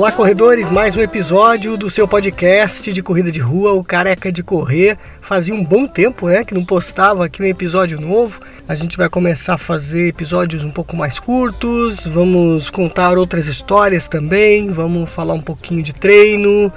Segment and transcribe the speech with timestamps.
[0.00, 0.70] Olá, corredores!
[0.70, 4.96] Mais um episódio do seu podcast de corrida de rua, o Careca de Correr.
[5.20, 8.40] Fazia um bom tempo, né, que não postava aqui um episódio novo.
[8.66, 14.08] A gente vai começar a fazer episódios um pouco mais curtos, vamos contar outras histórias
[14.08, 16.72] também, vamos falar um pouquinho de treino,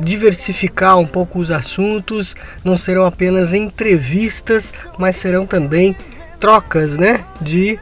[0.00, 2.34] diversificar um pouco os assuntos.
[2.64, 5.94] Não serão apenas entrevistas, mas serão também
[6.40, 7.78] trocas, né, de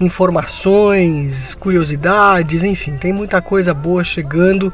[0.00, 4.72] informações, curiosidades, enfim, tem muita coisa boa chegando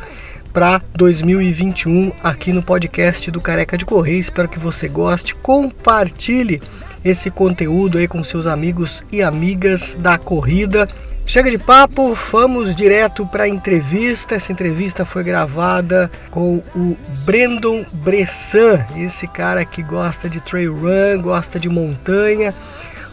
[0.53, 4.19] para 2021 aqui no podcast do Careca de Correr.
[4.19, 5.35] Espero que você goste.
[5.35, 6.61] Compartilhe
[7.05, 10.89] esse conteúdo aí com seus amigos e amigas da corrida.
[11.25, 14.35] Chega de papo, vamos direto para a entrevista.
[14.35, 21.23] Essa entrevista foi gravada com o Brandon Bressan, esse cara que gosta de trail run,
[21.23, 22.53] gosta de montanha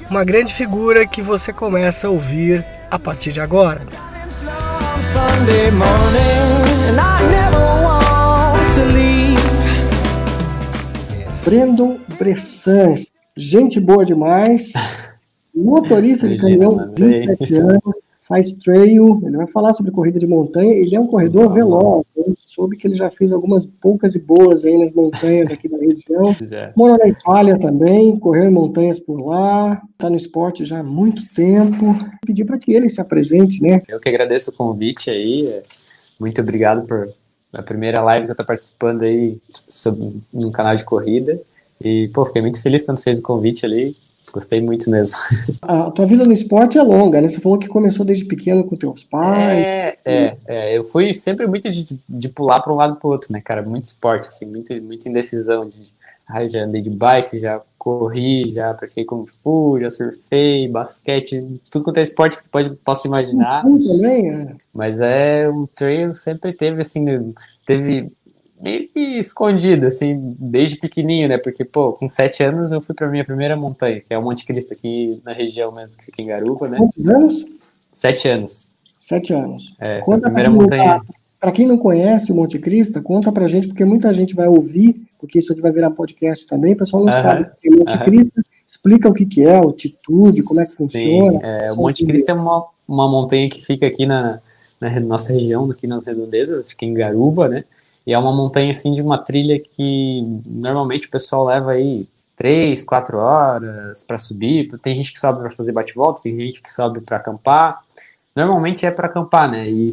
[0.10, 3.82] uma grande figura que você começa a ouvir a partir de agora.
[11.46, 12.96] Brandon Bressan,
[13.38, 14.74] gente boa demais,
[15.56, 20.96] motorista de caminhão, 27 anos, faz trail, ele vai falar sobre corrida de montanha, ele
[20.96, 24.78] é um corredor veloz, eu soube que ele já fez algumas poucas e boas aí
[24.78, 26.72] nas montanhas aqui da região, já.
[26.76, 31.28] mora na Itália também, correu em montanhas por lá, está no esporte já há muito
[31.34, 33.82] tempo, pedir para que ele se apresente, né?
[33.88, 35.62] Eu que agradeço o convite aí,
[36.20, 37.10] muito obrigado por
[37.52, 41.42] a primeira live que eu estou participando aí sobre, no canal de corrida,
[41.82, 43.96] e, pô, fiquei muito feliz quando fez o convite ali,
[44.31, 45.17] Gostei muito mesmo.
[45.62, 47.30] A tua vida no esporte é longa, né?
[47.30, 49.58] Você falou que começou desde pequeno com teus pais.
[49.59, 50.78] É, é, é.
[50.78, 53.64] eu fui sempre muito de, de pular para um lado para o outro, né, cara?
[53.64, 55.67] Muito esporte, assim, muito, muita indecisão.
[55.67, 55.92] De,
[56.48, 61.98] já andei de bike, já corri, já pratiquei kung fu, já surfei, basquete, tudo quanto
[61.98, 63.64] é esporte que tu pode, possa imaginar.
[63.64, 64.55] Também, é.
[64.76, 67.33] Mas é, o trail sempre teve, assim,
[67.65, 68.11] teve
[68.61, 71.37] meio que escondido, assim, desde pequenininho, né?
[71.37, 74.45] Porque, pô, com sete anos eu fui pra minha primeira montanha, que é o Monte
[74.45, 76.77] Cristo, aqui na região mesmo, que fica em Garupa, né?
[76.77, 77.45] Quantos anos?
[77.92, 78.73] Sete anos.
[78.99, 79.75] Sete anos.
[79.80, 81.02] É, conta a primeira montanha.
[81.39, 85.02] Para quem não conhece o Monte Cristo, conta pra gente, porque muita gente vai ouvir,
[85.17, 87.70] porque isso aqui vai virar podcast também, o pessoal não uh -huh, sabe o que
[87.70, 88.03] é Monte uh -huh.
[88.03, 88.41] Cristo.
[88.67, 91.39] Explica o que, que é, altitude, como é que funciona.
[91.41, 94.39] É, o Monte Cristo é uma, uma montanha que fica aqui na,
[94.81, 97.64] na nossa região, aqui nas redondezas, fica em Garuva, né?
[98.05, 102.83] E é uma montanha assim de uma trilha que normalmente o pessoal leva aí três,
[102.83, 104.71] quatro horas para subir.
[104.82, 107.80] Tem gente que sobe para fazer bate-volta, tem gente que sobe para acampar.
[108.36, 109.70] Normalmente é para acampar, né?
[109.70, 109.89] E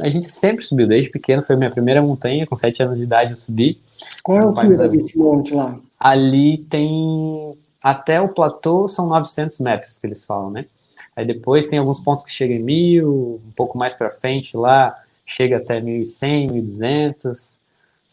[0.00, 3.04] a gente sempre subiu, desde pequeno, foi a minha primeira montanha, com sete anos de
[3.04, 3.80] idade eu subi.
[4.22, 5.76] Qual é o altura desse monte lá?
[5.98, 10.66] Ali tem, até o platô são 900 metros que eles falam, né?
[11.16, 14.96] Aí depois tem alguns pontos que chegam em mil, um pouco mais para frente lá,
[15.24, 17.58] chega até 1.100, 1.200,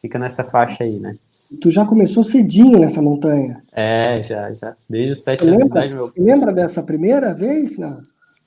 [0.01, 1.15] fica nessa faixa aí, né?
[1.61, 3.63] Tu já começou cedinho nessa montanha?
[3.71, 4.75] É, já, já.
[4.87, 5.95] Desde os sete anos de idade.
[5.95, 6.05] Meu...
[6.05, 7.77] Você lembra dessa primeira vez?
[7.77, 8.01] Não?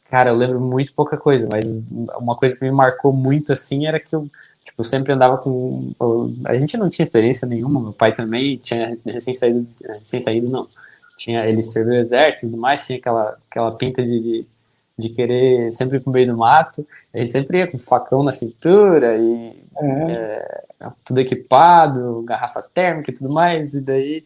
[0.09, 3.99] Cara, eu lembro muito pouca coisa, mas uma coisa que me marcou muito assim era
[3.99, 4.29] que eu
[4.65, 5.93] tipo, sempre andava com.
[6.45, 10.67] A gente não tinha experiência nenhuma, meu pai também tinha recém-saído, recém-saído não.
[11.17, 14.47] Tinha, ele serviu o exército e tudo mais, tinha aquela, aquela pinta de, de
[15.03, 16.87] de querer sempre ir pro meio do mato.
[17.13, 20.13] A gente sempre ia com facão na cintura e é.
[20.81, 23.75] É, tudo equipado, garrafa térmica e tudo mais.
[23.75, 24.25] E daí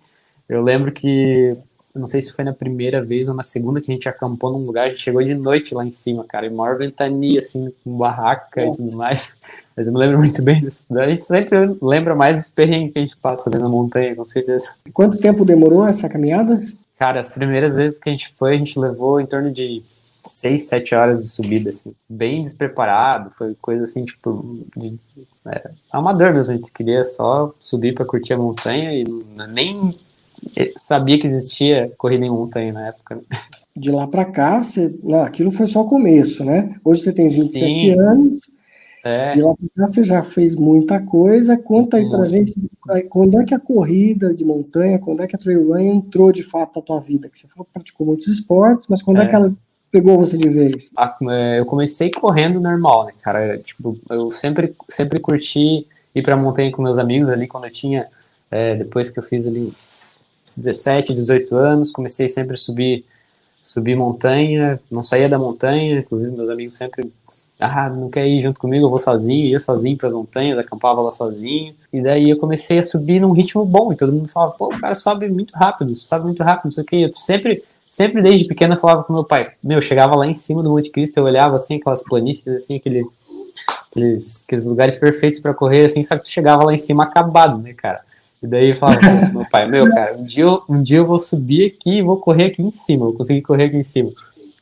[0.49, 1.51] eu lembro que,
[1.95, 4.65] não sei se foi na primeira vez ou na segunda que a gente acampou num
[4.65, 7.97] lugar, a gente chegou de noite lá em cima, cara, e maior ventania, assim, com
[7.97, 8.69] barraca é.
[8.69, 9.37] e tudo mais.
[9.77, 10.87] Mas eu me lembro muito bem disso.
[10.99, 14.25] A gente sempre lembra mais dos perrengues que a gente passa ali na montanha, com
[14.25, 14.71] certeza.
[14.93, 16.63] Quanto tempo demorou essa caminhada?
[16.99, 19.83] Cara, as primeiras vezes que a gente foi, a gente levou em torno de
[20.27, 24.99] seis, sete horas de subida, assim, bem despreparado, foi coisa assim, tipo, de,
[25.47, 29.05] é, amador mesmo, a gente queria só subir para curtir a montanha e
[29.53, 29.95] nem
[30.77, 33.17] sabia que existia corrida em montanha na época.
[33.17, 33.23] Né?
[33.77, 36.75] De lá para cá, você, não, aquilo foi só o começo, né?
[36.83, 37.91] Hoje você tem 27 Sim.
[38.01, 38.41] anos,
[39.05, 39.35] é.
[39.35, 42.55] de lá para cá você já fez muita coisa, conta aí pra gente
[43.11, 46.43] quando é que a corrida de montanha, quando é que a trail run entrou de
[46.43, 47.29] fato na tua vida?
[47.29, 49.55] Que você falou que praticou muitos esportes, mas quando é, é que ela
[49.97, 50.91] pegou você de vez?
[51.31, 53.57] É, eu comecei correndo normal, né, cara?
[53.59, 58.07] Tipo, eu sempre, sempre curti ir pra montanha com meus amigos ali quando eu tinha,
[58.51, 59.73] é, depois que eu fiz ali
[60.55, 63.07] 17, 18 anos, comecei sempre a subir,
[63.63, 67.11] subir montanha, não saía da montanha, inclusive meus amigos sempre
[67.59, 71.01] ah, não quer ir junto comigo, eu vou sozinho, ia sozinho para as montanhas, acampava
[71.01, 71.75] lá sozinho.
[71.91, 74.79] E daí eu comecei a subir num ritmo bom, e todo mundo falava, pô, o
[74.79, 77.01] cara sobe muito rápido, sobe muito rápido, não sei o que.
[77.01, 77.65] Eu sempre
[77.97, 80.91] sempre desde pequena eu falava com meu pai, meu, chegava lá em cima do Monte
[80.91, 83.07] Cristo, eu olhava assim aquelas planícies, assim, aquele,
[83.91, 87.57] aqueles, aqueles lugares perfeitos para correr, assim, só que tu chegava lá em cima acabado,
[87.57, 88.03] né, cara?
[88.43, 89.01] E daí eu falava,
[89.33, 92.19] meu pai, meu, cara, um dia, eu, um dia eu vou subir aqui e vou
[92.19, 94.11] correr aqui em cima, vou conseguir correr aqui em cima.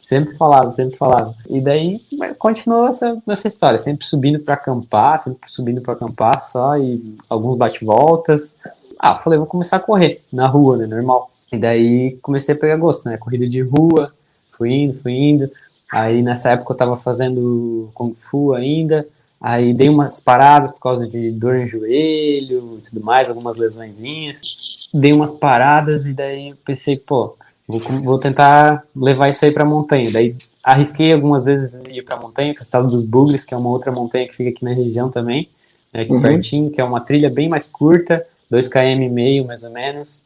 [0.01, 1.35] Sempre falava, sempre falava.
[1.51, 2.01] E daí
[2.39, 7.57] continuou essa, essa história, sempre subindo para acampar, sempre subindo para acampar só, e alguns
[7.57, 8.55] bate-voltas.
[8.97, 11.34] Ah, falei, vou começar a correr na rua, né, normal.
[11.53, 14.13] E daí comecei a pegar gosto, né, corrida de rua,
[14.53, 15.51] fui indo, fui indo.
[15.93, 19.07] Aí nessa época eu tava fazendo Kung Fu ainda,
[19.41, 24.89] aí dei umas paradas por causa de dor em joelho e tudo mais, algumas lesõezinhas.
[24.93, 27.37] Dei umas paradas e daí pensei, pô,
[27.67, 30.11] Vou, vou tentar levar isso aí para a montanha.
[30.13, 33.91] Daí arrisquei algumas vezes ir para a montanha, Castelo dos Bugres, que é uma outra
[33.91, 35.49] montanha que fica aqui na região também,
[35.93, 36.23] né, aqui uhum.
[36.23, 40.23] pertinho, que é uma trilha bem mais curta, 2 km e meio mais ou menos.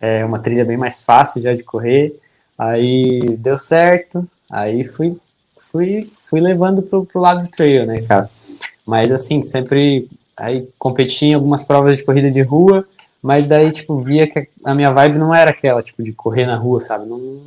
[0.00, 2.18] É uma trilha bem mais fácil já de correr.
[2.56, 5.16] Aí deu certo, aí fui
[5.70, 8.30] fui fui levando pro, pro lado do trail, né, cara?
[8.86, 12.86] Mas assim, sempre aí competi em algumas provas de corrida de rua
[13.22, 16.56] mas daí, tipo, via que a minha vibe não era aquela, tipo, de correr na
[16.56, 17.06] rua, sabe?
[17.06, 17.42] Não,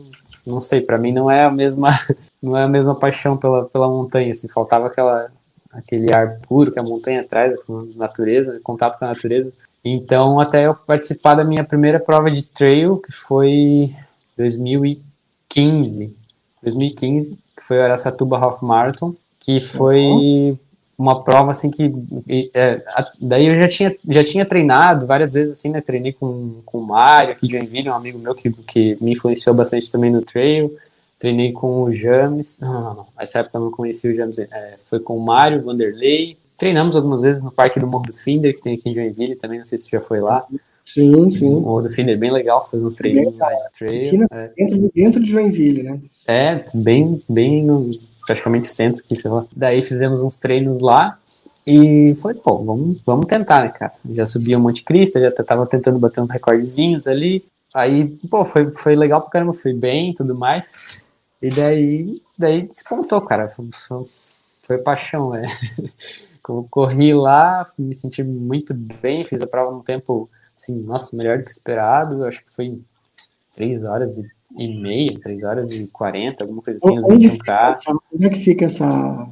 [0.45, 1.89] não sei, para mim não é a mesma,
[2.42, 5.31] não é a mesma paixão pela, pela montanha, assim, faltava aquela,
[5.71, 9.51] aquele ar puro que a montanha traz, com a natureza, contato com a natureza.
[9.83, 13.95] Então, até eu participar da minha primeira prova de trail, que foi
[14.38, 16.16] 2015,
[16.62, 20.57] 2015, que foi o Aracatuba Half Marathon, que foi uhum
[21.01, 21.92] uma prova assim que
[22.54, 22.83] é,
[23.19, 25.81] daí eu já tinha, já tinha treinado várias vezes assim, né?
[25.81, 29.56] Treinei com, com o Mário aqui de Joinville, um amigo meu que, que me influenciou
[29.56, 30.72] bastante também no trail.
[31.18, 32.60] Treinei com o James.
[32.60, 33.07] Não, não, não.
[33.18, 34.38] Nessa época eu não conheci o James.
[34.38, 36.38] É, foi com o Mário, Vanderlei.
[36.62, 39.58] Treinamos algumas vezes no Parque do Morro do Finder, que tem aqui em Joinville também.
[39.58, 40.46] Não sei se você já foi lá.
[40.86, 41.56] Sim, sim.
[41.56, 43.34] O Morro do Finder é bem legal, fazer uns treinos
[43.75, 44.28] trail.
[44.30, 44.52] É.
[44.56, 46.00] Dentro, dentro de Joinville, né?
[46.28, 47.90] É, bem, bem no,
[48.28, 49.44] praticamente centro aqui, sei lá.
[49.56, 51.18] Daí fizemos uns treinos lá
[51.66, 53.94] e foi, pô, vamos, vamos tentar, né, cara?
[54.12, 57.44] Já subi o Monte Cristo, já tava tentando bater uns recordezinhos ali.
[57.74, 61.02] Aí, pô, foi, foi legal pra caramba, foi bem e tudo mais.
[61.42, 63.50] E daí, daí despontou, cara.
[63.50, 63.66] Foi,
[64.62, 65.48] foi paixão, né?
[66.69, 71.44] Corri lá, me senti muito bem, fiz a prova num tempo, assim, nossa, melhor do
[71.44, 72.25] que esperado.
[72.25, 72.80] Acho que foi
[73.56, 77.75] três horas e e meia, 3 horas e 40, alguma coisa assim, os 21K.
[78.13, 79.27] Onde é que fica essa.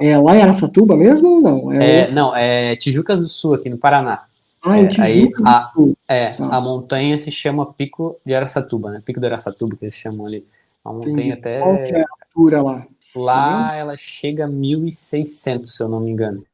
[0.00, 1.72] É lá em Aracatuba mesmo ou não?
[1.72, 4.24] É, é não, é Tijucas do Sul, aqui no Paraná.
[4.62, 5.72] Ah, é, aí, a,
[6.08, 6.56] É, tá.
[6.56, 9.02] a montanha se chama Pico de Aracatuba, né?
[9.04, 10.44] Pico de Aracatuba, que eles chamam ali.
[10.84, 11.32] A montanha Entendi.
[11.32, 11.60] até.
[11.60, 12.86] Qual que é a altura lá?
[13.16, 16.44] Lá ela chega a 1.600, se eu não me engano.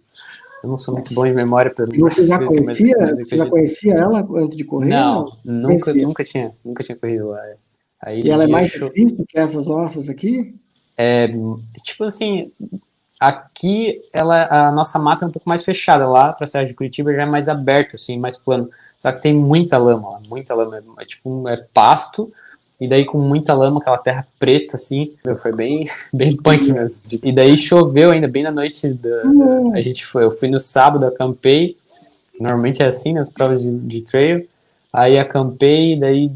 [0.64, 4.26] Eu não sou muito bom em memória, pelo Você já conhecia, você já conhecia ela
[4.36, 4.88] antes de correr?
[4.88, 5.68] Não, não?
[5.68, 7.46] nunca, nunca tinha, nunca tinha corrido lá.
[7.46, 7.56] É.
[8.00, 8.88] Aí e ela é mais show...
[8.88, 10.54] difícil que essas nossas aqui?
[10.96, 11.28] É,
[11.82, 12.50] tipo assim,
[13.20, 16.72] aqui ela, a nossa mata é um pouco mais fechada, lá para a Serra de
[16.72, 18.70] Curitiba já é mais aberto, assim, mais plano.
[18.98, 22.32] Só que tem muita lama lá, muita lama, é, é tipo é pasto,
[22.80, 27.02] e daí com muita lama, aquela terra preta, assim, meu, foi bem, bem punk mesmo.
[27.22, 29.74] E daí choveu ainda bem na noite, da, uhum.
[29.74, 31.76] a gente foi, eu fui no sábado, acampei,
[32.38, 34.46] normalmente é assim, nas provas de, de trail,
[34.92, 36.30] aí acampei, daí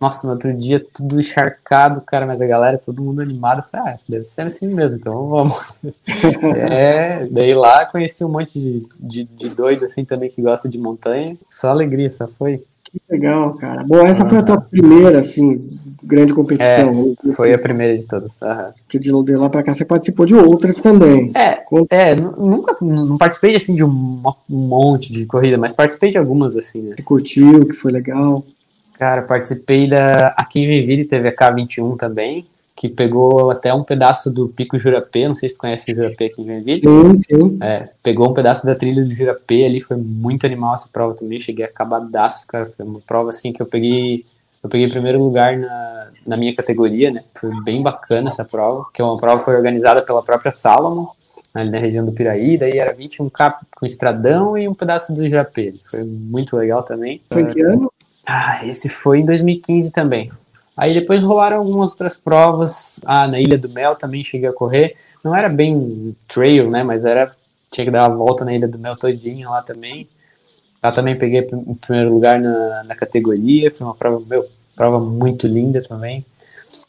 [0.00, 3.62] nossa, no outro dia tudo encharcado, cara, mas a galera, todo mundo animado.
[3.70, 5.74] Falei, ah, deve ser assim mesmo, então vamos.
[6.56, 10.78] é, daí lá conheci um monte de, de, de, doido assim também que gosta de
[10.78, 11.36] montanha.
[11.50, 12.64] Só alegria, só foi.
[12.92, 13.84] Que legal, cara.
[13.84, 17.14] Bom, essa foi a tua primeira, assim, grande competição.
[17.24, 17.54] É, foi assim.
[17.54, 18.40] a primeira de todas.
[18.82, 21.32] Porque de lá pra cá você participou de outras também.
[21.34, 26.18] É, é nunca não participei assim de um, um monte de corrida, mas participei de
[26.18, 26.94] algumas assim, né?
[26.96, 28.44] Você curtiu, que foi legal.
[28.98, 30.34] Cara, participei da.
[30.36, 32.44] Aqui em Joinville teve a K21 também,
[32.80, 35.28] que pegou até um pedaço do Pico Jurapê.
[35.28, 36.80] Não sei se tu conhece o Jurapê aqui em Joinville.
[36.80, 37.58] Sim, sim.
[37.60, 41.38] É, pegou um pedaço da trilha do Jurapê ali, foi muito animal essa prova também.
[41.38, 42.72] Cheguei acabadaço, cara.
[42.74, 44.24] Foi uma prova assim que eu peguei.
[44.64, 47.22] Eu peguei primeiro lugar na, na minha categoria, né?
[47.34, 51.08] Foi bem bacana essa prova, que é uma prova que foi organizada pela própria Salomon,
[51.52, 55.74] ali na região do Piraí, daí era 21K com estradão e um pedaço do Jurapê.
[55.90, 57.20] Foi muito legal também.
[57.30, 57.92] Foi que ano?
[58.24, 60.30] Ah, esse foi em 2015 também.
[60.80, 63.02] Aí depois rolaram algumas outras provas.
[63.04, 64.96] Ah, na Ilha do Mel também cheguei a correr.
[65.22, 66.82] Não era bem trail, né?
[66.82, 67.30] Mas era.
[67.70, 70.08] Tinha que dar uma volta na Ilha do Mel todinha lá também.
[70.82, 73.70] Lá também peguei o primeiro lugar na, na categoria.
[73.70, 76.24] Foi uma prova, meu, prova muito linda também.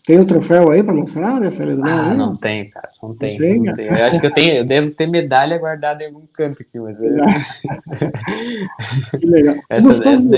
[0.06, 1.84] Tem o um troféu aí para mostrar do Mel?
[1.84, 2.90] Ah, não tem, cara.
[3.04, 3.38] Não tem.
[3.38, 3.88] Não, não tem.
[3.88, 7.02] Eu acho que eu tenho, eu devo ter medalha guardada em algum canto aqui, mas.
[7.02, 7.12] Eu...
[9.20, 9.56] que legal.
[9.70, 10.38] essa, essa da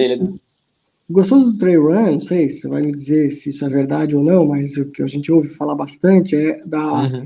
[1.13, 2.13] Gostou do trail run?
[2.13, 4.85] Não sei se você vai me dizer se isso é verdade ou não, mas o
[4.89, 7.25] que a gente ouve falar bastante é da, uhum.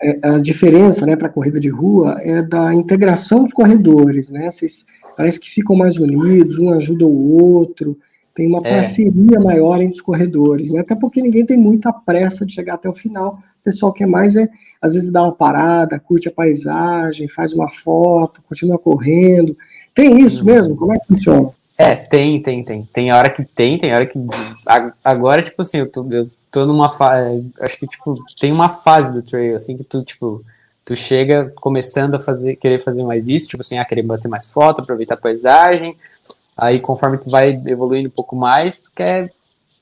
[0.00, 4.48] é, a diferença, né, para a corrida de rua é da integração dos corredores, né?
[4.48, 4.86] Vocês
[5.16, 7.98] parece que ficam mais unidos, um ajuda o outro,
[8.32, 8.70] tem uma é.
[8.70, 10.80] parceria maior entre os corredores, né?
[10.80, 13.40] Até porque ninguém tem muita pressa de chegar até o final.
[13.60, 14.48] O pessoal quer mais é,
[14.80, 19.56] às vezes, dar uma parada, curte a paisagem, faz uma foto, continua correndo.
[19.92, 20.54] Tem isso uhum.
[20.54, 20.76] mesmo?
[20.76, 21.50] Como é que funciona?
[21.76, 22.84] É, tem, tem, tem.
[22.84, 24.18] Tem hora que tem, tem hora que.
[25.02, 27.50] Agora, tipo assim, eu tô, eu tô numa fase.
[27.60, 30.42] Acho que, tipo, tem uma fase do trail, assim, que tu, tipo,
[30.84, 34.50] tu chega começando a fazer, querer fazer mais isso, tipo assim, ah, querer bater mais
[34.50, 35.96] foto, aproveitar a paisagem.
[36.56, 39.32] Aí, conforme tu vai evoluindo um pouco mais, tu quer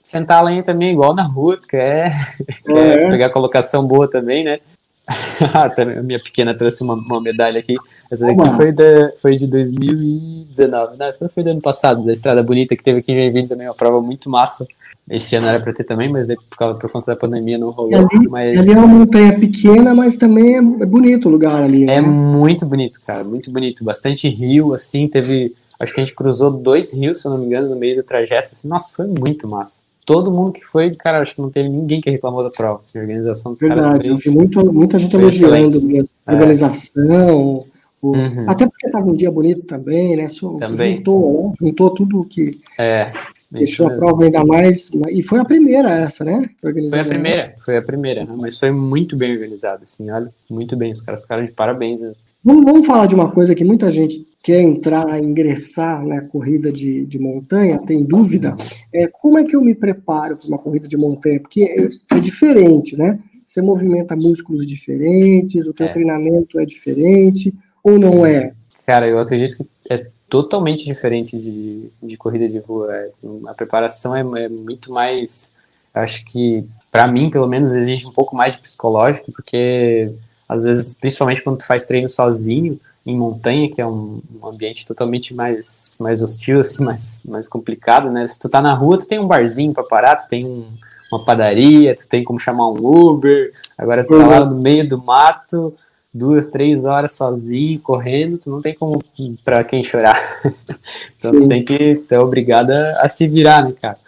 [0.03, 2.11] sentar a lenha também, igual na rua, tu quer,
[2.65, 3.11] quer é.
[3.11, 4.61] pegar colocação boa também, né?
[5.55, 7.75] Ah, tá, a minha pequena trouxe uma, uma medalha aqui.
[8.11, 10.97] Essa daqui foi, da, foi de 2019.
[10.97, 13.67] Não, essa foi do ano passado, da Estrada Bonita, que teve aqui em Joinville também,
[13.67, 14.67] uma prova muito massa.
[15.11, 18.09] Esse ano era para ter também, mas por, causa, por conta da pandemia não rolou.
[18.13, 18.59] Ali, mas...
[18.59, 21.83] ali é uma montanha pequena, mas também é, é bonito o lugar ali.
[21.85, 22.01] É né?
[22.01, 23.85] muito bonito, cara, muito bonito.
[23.85, 25.55] Bastante rio, assim, teve.
[25.81, 28.03] Acho que a gente cruzou dois rios, se eu não me engano, no meio do
[28.05, 28.51] trajeto.
[28.53, 32.01] Assim, nossa, foi muito massa todo mundo que foi, cara, acho que não teve ninguém
[32.01, 32.81] que reclamou da prova.
[32.83, 34.25] Assim, a organização dos Verdade, caras.
[34.25, 36.35] vi muita, muita gente elogiando a é.
[36.35, 37.65] organização.
[38.01, 38.47] O, uhum.
[38.49, 40.29] Até porque estava um dia bonito também, né?
[40.29, 40.97] So, também.
[40.97, 41.55] Juntou, né?
[41.61, 43.13] juntou tudo que é,
[43.51, 44.91] deixou a prova ainda mais.
[45.11, 46.49] E foi a primeira essa, né?
[46.61, 48.35] Foi a primeira, foi a primeira, né?
[48.37, 50.93] mas foi muito bem organizada, assim, olha, muito bem.
[50.93, 52.01] Os caras ficaram de parabéns.
[52.01, 52.13] Né?
[52.45, 57.07] Vamos, vamos falar de uma coisa que muita gente quer entrar, ingressar na corrida de,
[57.07, 58.57] de montanha, tem dúvida,
[58.93, 61.39] é como é que eu me preparo para uma corrida de montanha?
[61.39, 63.21] Porque é, é, diferente, né?
[63.47, 65.93] Você movimenta músculos diferentes, o teu é.
[65.93, 68.53] treinamento é diferente, ou não é?
[68.85, 72.93] Cara, eu acredito que é totalmente diferente de, de corrida de rua.
[72.93, 73.11] É,
[73.47, 75.53] a preparação é, é muito mais,
[75.95, 80.13] acho que, para mim, pelo menos, exige um pouco mais de psicológico, porque
[80.53, 84.87] às vezes, principalmente quando tu faz treino sozinho, em montanha, que é um, um, ambiente
[84.87, 88.27] totalmente mais, mais hostil, assim, mais, mais complicado, né?
[88.27, 90.65] Se tu tá na rua, tu tem um barzinho para parar, tu tem um,
[91.11, 95.03] uma padaria, tu tem como chamar um Uber, agora tu tá lá no meio do
[95.03, 95.75] mato,
[96.15, 99.03] duas, três horas sozinho, correndo, tu não tem como
[99.45, 100.19] para quem chorar.
[101.19, 101.39] então Sim.
[101.39, 103.99] tu tem que, tu é obrigado a, a se virar, né, cara?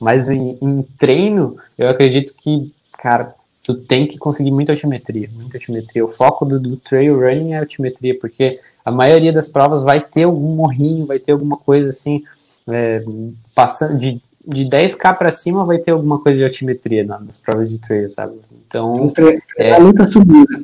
[0.00, 5.58] Mas em, em treino, eu acredito que, cara, tu tem que conseguir muita altimetria, muita
[5.58, 6.04] altimetria.
[6.04, 10.24] O foco do, do, trail running é altimetria, porque a maioria das provas vai ter
[10.24, 12.22] algum morrinho, vai ter alguma coisa assim,
[12.68, 13.04] é,
[13.54, 17.78] passando de, de 10k para cima vai ter alguma coisa de altimetria nas provas de
[17.78, 18.40] trail, sabe?
[18.66, 19.12] Então,
[19.58, 20.60] é, muita subida.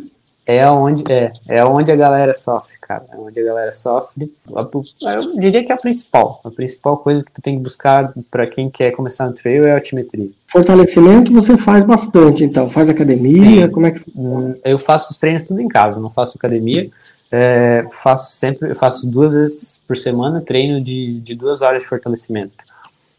[0.47, 3.05] É onde, é, é onde a galera sofre cara.
[3.13, 4.33] É onde a galera sofre.
[4.49, 6.41] Eu diria que é a principal.
[6.45, 9.73] A principal coisa que tu tem que buscar para quem quer começar no trail é
[9.73, 10.31] a altimetria.
[10.47, 12.69] Fortalecimento você faz bastante, então.
[12.69, 13.67] Faz academia?
[13.67, 13.71] Sim.
[13.71, 14.03] Como é que.
[14.17, 16.89] Hum, eu faço os treinos tudo em casa, não faço academia.
[17.33, 22.57] É, faço sempre, faço duas vezes por semana treino de, de duas horas de fortalecimento.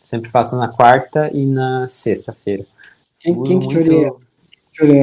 [0.01, 2.63] Sempre faço na quarta e na sexta-feira.
[3.19, 4.26] Quem, quem que te orienta?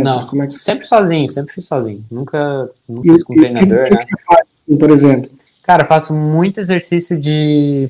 [0.02, 0.52] Não, é que...
[0.52, 2.04] sempre sozinho, sempre fiz sozinho.
[2.11, 3.97] Nunca, nunca e, fiz com treinador, que, né?
[3.97, 4.47] Que você faz?
[4.62, 5.31] assim, por exemplo?
[5.62, 7.88] Cara, faço muito exercício de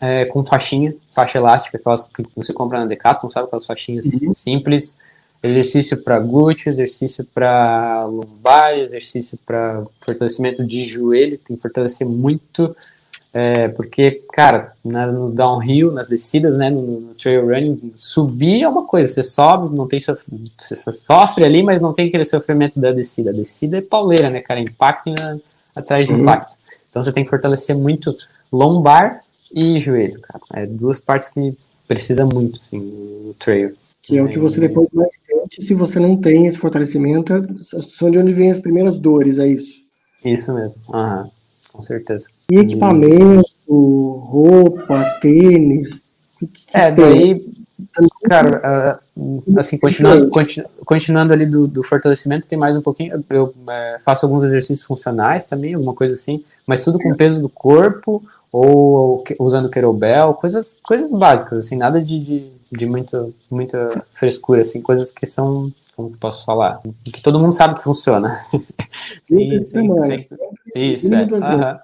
[0.00, 3.46] é, com faixinha, faixa elástica, aquelas que você compra na Decathlon, sabe?
[3.46, 4.34] Aquelas faixinhas uhum.
[4.34, 4.98] simples.
[5.42, 11.38] Exercício para glúteo, exercício para lombar, exercício para fortalecimento de joelho.
[11.38, 12.74] Tem que fortalecer muito,
[13.36, 18.68] é, porque, cara, na, no downhill, nas descidas, né, no, no, trail running, subir é
[18.68, 22.92] uma coisa, você sobe, não tem você sofre ali, mas não tem aquele sofrimento da
[22.92, 23.30] descida.
[23.30, 24.60] A descida é pauleira, né, cara?
[24.60, 25.36] Impacto na,
[25.74, 26.20] atrás de uhum.
[26.20, 26.56] impacto.
[26.88, 28.14] Então você tem que fortalecer muito
[28.52, 29.20] lombar
[29.52, 30.62] e joelho, cara.
[30.62, 33.74] É duas partes que precisa muito, assim, no trail.
[34.00, 37.32] Que é o que você depois mais sente se você não tem esse fortalecimento,
[37.82, 39.82] são de onde vêm as primeiras dores, é isso?
[40.24, 41.28] Isso mesmo, uhum.
[41.74, 42.28] Com certeza.
[42.50, 46.00] E equipamento, roupa, tênis?
[46.38, 47.44] Que que é, daí
[48.28, 53.24] Cara, uh, assim, continuando, continu, continuando ali do, do, fortalecimento, tem mais um pouquinho.
[53.28, 57.48] Eu é, faço alguns exercícios funcionais também, alguma coisa assim, mas tudo com peso do
[57.48, 64.04] corpo ou, ou usando kettlebell, coisas, coisas básicas, assim, nada de, de, de muito, muita
[64.14, 68.30] frescura, assim, coisas que são, como que posso falar, que todo mundo sabe que funciona.
[69.22, 70.26] sim, sim, sim, sim.
[70.74, 71.22] Isso, é.
[71.22, 71.80] Uh -huh.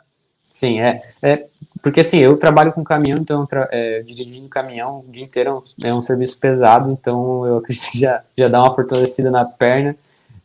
[0.53, 1.47] Sim, é, é.
[1.83, 5.89] Porque assim, eu trabalho com caminhão, então é, dirigindo caminhão o dia inteiro é um,
[5.89, 9.97] é um, serviço pesado, então eu acredito que já, já dá uma fortalecida na perna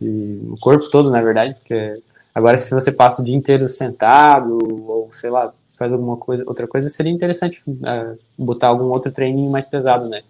[0.01, 2.01] e no corpo todo, na verdade, porque
[2.33, 6.67] agora se você passa o dia inteiro sentado ou sei lá, faz alguma coisa, outra
[6.67, 10.21] coisa, seria interessante é, botar algum outro treininho mais pesado, né?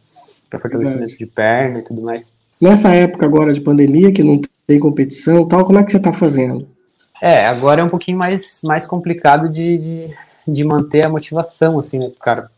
[0.49, 2.35] Para fortalecimento de perna e tudo mais.
[2.59, 6.13] Nessa época agora de pandemia, que não tem competição tal, como é que você está
[6.13, 6.67] fazendo?
[7.21, 10.13] É, agora é um pouquinho mais, mais complicado de, de,
[10.47, 12.49] de manter a motivação, assim, né, cara?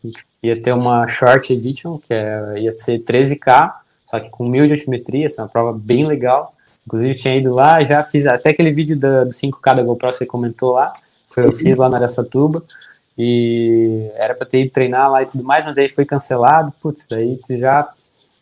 [0.42, 3.72] Ia ter uma short edition, que é, ia ser 13K,
[4.04, 6.54] só que com mil de altimetria, essa é uma prova bem legal.
[6.86, 10.24] Inclusive, tinha ido lá, já fiz até aquele vídeo do, do 5K da GoPro, você
[10.24, 10.92] comentou lá,
[11.28, 12.62] foi eu fiz lá na Aracatuba,
[13.16, 17.06] e era para ter ido treinar lá e tudo mais, mas aí foi cancelado, putz,
[17.10, 17.88] daí tu já,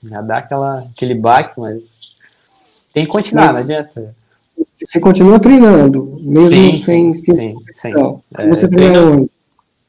[0.03, 2.13] já dá aquela, aquele baque, mas
[2.93, 4.15] tem que continuar, mas, não adianta.
[4.85, 7.15] Você continua treinando, mesmo sim, sem...
[7.15, 7.93] Sim, sim.
[8.37, 9.31] É, você treina onde?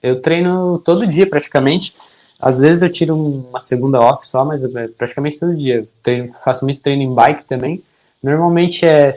[0.02, 1.94] Eu treino todo dia, praticamente,
[2.40, 5.78] às vezes eu tiro uma segunda off só, mas é praticamente todo dia.
[5.78, 7.84] Eu treino, faço muito treino em bike também.
[8.22, 9.12] Normalmente é,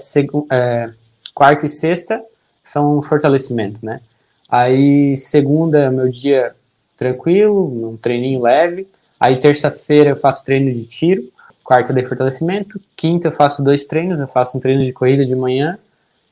[0.50, 0.90] é
[1.34, 2.20] quarta e sexta
[2.64, 4.00] são fortalecimento, né?
[4.48, 6.52] Aí segunda é meu dia
[6.96, 8.86] tranquilo, um treininho leve.
[9.18, 11.22] Aí terça-feira eu faço treino de tiro,
[11.70, 12.80] quarta de fortalecimento.
[12.96, 15.78] Quinta eu faço dois treinos, eu faço um treino de corrida de manhã.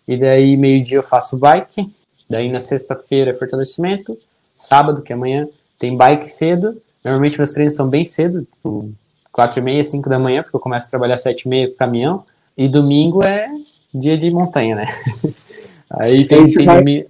[0.07, 1.89] E daí meio-dia eu faço bike.
[2.29, 4.19] Daí na sexta-feira é fortalecimento.
[4.57, 5.47] Sábado, que é amanhã,
[5.79, 6.83] tem bike cedo.
[7.05, 8.91] Normalmente meus treinos são bem cedo, tipo
[9.31, 11.77] 4 e meia, 5 da manhã, porque eu começo a trabalhar 7 e meia com
[11.77, 12.25] caminhão.
[12.57, 13.49] E domingo é
[13.95, 14.87] dia de montanha, né?
[15.89, 17.07] Aí tem, tem domingo...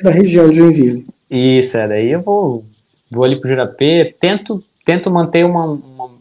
[0.00, 1.04] da região de Joinville.
[1.28, 2.64] Isso, é, daí eu vou,
[3.10, 6.11] vou ali pro Jurapê, tento, tento manter uma, uma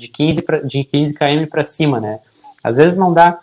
[0.00, 2.20] de 15 pra, de 15 km para cima, né?
[2.62, 3.38] Às vezes não dá,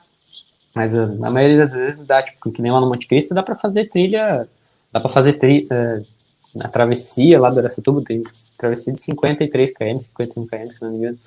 [0.75, 3.41] mas a, a, maioria das vezes dá, tipo, que nem lá no Monte Cristo, dá
[3.41, 4.47] para fazer trilha,
[4.91, 8.21] dá para fazer trilha, uh, na travessia lá do Aracatuba, tem
[8.57, 11.17] travessia de 53 km, 51 km, se não me engano.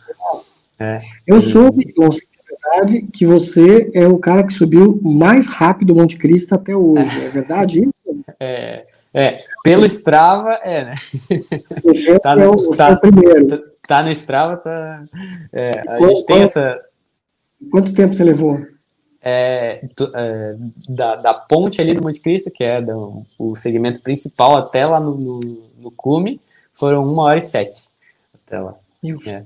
[0.79, 1.43] É, eu e...
[1.43, 2.23] soube, se
[2.73, 7.25] é que você é o cara que subiu mais rápido o Monte Cristo até hoje,
[7.25, 7.91] é verdade isso?
[8.43, 10.95] É, é, pelo Strava, é, né?
[12.23, 13.70] tá é o, tá, primeiro.
[13.91, 15.03] Tá, no Strava, tá...
[15.53, 16.81] É, a gente tem essa...
[17.73, 18.61] Quanto tempo você levou?
[19.21, 20.53] é, é,
[20.89, 25.01] da, da, ponte ali do Monte Cristo, que é do, o segmento principal, até lá
[25.01, 25.41] no, no,
[25.77, 26.41] no cume,
[26.73, 27.89] foram uma hora e sete.
[28.47, 28.77] Até lá.
[29.27, 29.45] É.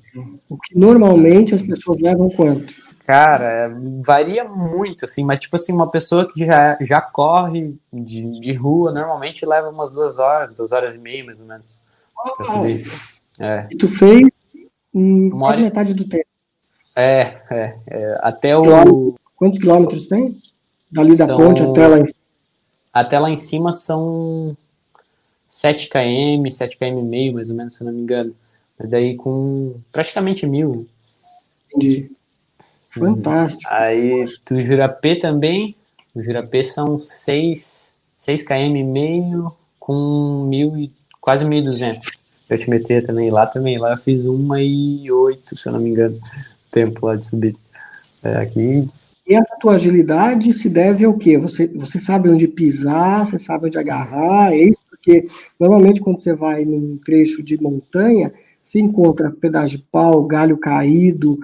[0.51, 2.75] O que normalmente as pessoas levam quanto?
[3.07, 3.69] Cara, é,
[4.05, 8.93] varia muito, assim, mas tipo assim, uma pessoa que já, já corre de, de rua,
[8.93, 11.81] normalmente leva umas duas horas, duas horas e meia, mais ou menos.
[12.17, 13.67] Oh, é.
[13.71, 14.34] E tu fez
[14.95, 16.27] em quase metade do tempo.
[16.95, 19.15] É, é, é até o.
[19.37, 20.29] Quantos quilômetros tem?
[20.91, 21.37] Dali da são...
[21.37, 22.25] ponte até lá em cima?
[22.93, 24.57] Até lá em cima são
[25.49, 28.35] 7 km, 7 km e meio, mais ou menos, se não me engano.
[28.79, 30.87] Mas daí com praticamente mil.
[31.69, 32.11] Entendi.
[32.91, 33.63] Fantástico.
[33.67, 35.75] Aí do Jurapê também.
[36.15, 42.13] O Jurapê são 6, 6 km e meio com mil, quase 1.200.
[42.49, 43.79] Eu te meter também lá também.
[43.79, 46.19] Lá eu fiz uma e oito, se eu não me engano,
[46.71, 47.57] tempo lá de subir.
[48.23, 48.89] É, aqui
[49.27, 51.39] e essa tua agilidade se deve ao quê?
[51.39, 54.81] Você, você sabe onde pisar, você sabe onde agarrar, é isso?
[54.91, 55.27] Porque
[55.59, 58.31] normalmente quando você vai num trecho de montanha,
[58.63, 61.39] se encontra pedaço de pau, galho caído,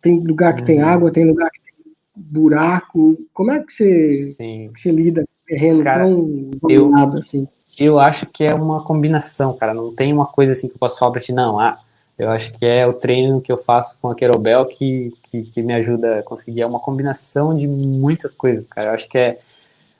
[0.00, 0.66] tem lugar que uhum.
[0.66, 3.18] tem água, tem lugar que tem buraco.
[3.32, 4.36] Como é que você,
[4.72, 7.48] que você lida com o terreno cara, tão dominado assim?
[7.78, 9.74] Eu acho que é uma combinação, cara.
[9.74, 11.58] Não tem uma coisa assim que eu posso falar pra ti, não.
[11.58, 11.78] Ah,
[12.18, 15.62] eu acho que é o treino que eu faço com a Querobel que, que, que,
[15.62, 16.62] me ajuda a conseguir.
[16.62, 18.90] É uma combinação de muitas coisas, cara.
[18.90, 19.38] Eu acho que é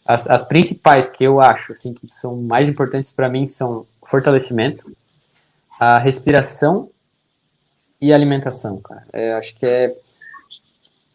[0.07, 4.95] as, as principais que eu acho assim, que são mais importantes para mim são fortalecimento,
[5.81, 6.89] a respiração
[8.01, 9.05] e alimentação, cara.
[9.13, 9.97] É, eu acho que é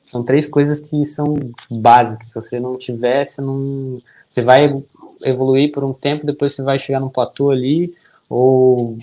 [0.05, 1.37] são três coisas que são
[1.69, 2.27] básicas.
[2.27, 4.83] Se você não tiver, você não você vai
[5.23, 7.93] evoluir por um tempo, depois você vai chegar num platô ali,
[8.29, 8.97] ou,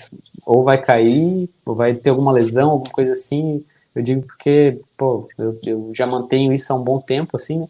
[0.45, 3.65] ou vai cair, ou vai ter alguma lesão, alguma coisa assim.
[3.95, 7.69] Eu digo porque, pô, eu, eu já mantenho isso há um bom tempo, assim, né?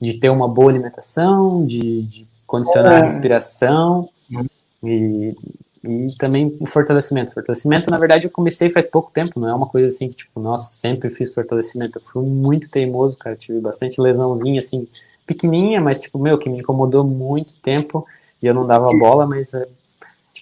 [0.00, 2.96] De ter uma boa alimentação, de, de condicionar é.
[2.96, 4.46] a respiração uhum.
[4.82, 5.36] e,
[5.86, 7.32] e também o fortalecimento.
[7.32, 10.40] Fortalecimento, na verdade, eu comecei faz pouco tempo, não é uma coisa assim que, tipo,
[10.40, 11.98] nossa, sempre fiz fortalecimento.
[11.98, 14.88] Eu fui muito teimoso, cara, tive bastante lesãozinha, assim,
[15.26, 18.06] pequenininha, mas, tipo, meu, que me incomodou muito tempo
[18.42, 19.66] e eu não dava bola, mas é,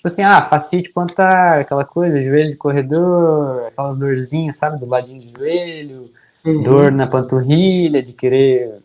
[0.02, 5.22] Tipo assim, ah, facite plantar, aquela coisa, joelho de corredor, aquelas dorzinhas, sabe, do ladinho
[5.22, 6.10] do joelho,
[6.44, 6.60] uhum.
[6.60, 8.82] dor na panturrilha, de querer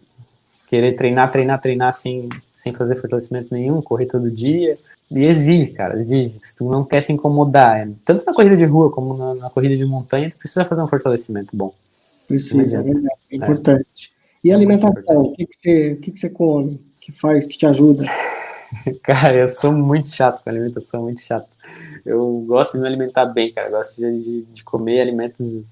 [0.68, 4.78] querer treinar, treinar, treinar sem, sem fazer fortalecimento nenhum, correr todo dia.
[5.10, 6.38] E exige, cara, exige.
[6.44, 9.50] Se tu não quer se incomodar, é, tanto na corrida de rua como na, na,
[9.50, 11.74] corrida de montanha, tu precisa fazer um fortalecimento bom.
[12.28, 14.12] Precisa, é verdade, é importante.
[14.44, 17.58] E a alimentação, o que, que, você, o que, que você come, que faz, que
[17.58, 18.06] te ajuda?
[19.02, 21.48] Cara, eu sou muito chato com alimentação, muito chato.
[22.06, 23.68] Eu gosto de me alimentar bem, cara.
[23.68, 25.64] Eu gosto de, de comer alimentos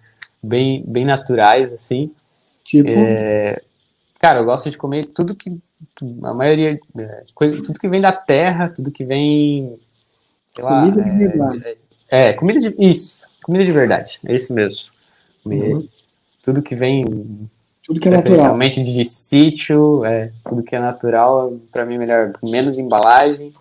[0.41, 2.09] bem, bem naturais, assim.
[2.63, 3.61] Tipo, É,
[4.19, 5.57] cara, eu gosto de comer tudo que.
[6.23, 6.79] A maioria.
[6.97, 9.77] é, coisa, tudo que vem da terra, tudo que vem.
[10.53, 10.81] Sei lá.
[10.81, 11.63] Comida de é, verdade.
[12.09, 12.75] É, é, comida de.
[12.79, 14.19] Isso, comida de verdade.
[14.25, 14.89] É isso mesmo.
[15.45, 15.87] Uhum.
[16.43, 17.49] Tudo que vem
[17.85, 18.57] tudo que é natural.
[18.57, 22.33] de sítio, é, tudo que é natural, para mim, melhor.
[22.41, 23.51] Menos embalagem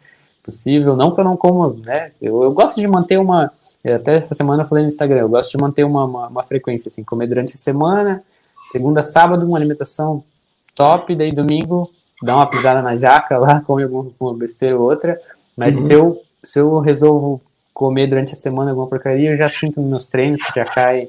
[0.42, 0.96] possível.
[0.96, 2.10] Não que eu não coma, né?
[2.20, 3.52] Eu, eu gosto de manter uma.
[3.84, 6.88] Até essa semana eu falei no Instagram, eu gosto de manter uma, uma, uma frequência,
[6.88, 8.22] assim, comer durante a semana,
[8.64, 10.24] segunda, sábado, uma alimentação
[10.74, 11.88] top, daí domingo,
[12.22, 15.18] dá uma pisada na jaca lá, come alguma uma besteira ou outra.
[15.56, 15.82] Mas Uhum.
[15.82, 17.40] se, eu, se eu resolvo
[17.72, 21.08] comer durante a semana alguma porcaria, eu já sinto nos meus treinos que já cai,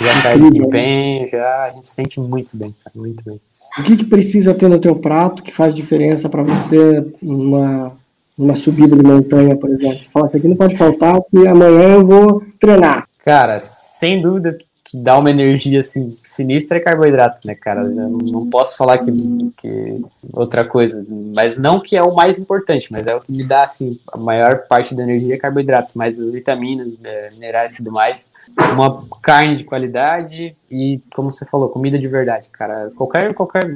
[0.00, 0.50] já cai Incrível.
[0.50, 3.40] desempenho, já a gente sente muito bem, cara, muito bem.
[3.78, 7.92] O que, que precisa ter no teu prato que faz diferença para você numa,
[8.36, 9.98] numa subida de montanha, por exemplo?
[10.02, 13.06] Você fala, isso aqui não pode faltar, que amanhã eu vou treinar.
[13.24, 14.50] Cara, sem dúvida
[14.88, 17.82] que dá uma energia assim sinistra é carboidrato, né, cara?
[17.82, 19.12] Eu não, posso falar que,
[19.58, 23.44] que outra coisa, mas não que é o mais importante, mas é o que me
[23.44, 27.76] dá assim a maior parte da energia é carboidrato, mas as vitaminas, é, minerais e
[27.76, 28.32] tudo mais,
[28.72, 32.90] uma carne de qualidade e como você falou, comida de verdade, cara.
[32.96, 33.70] Qualquer qualquer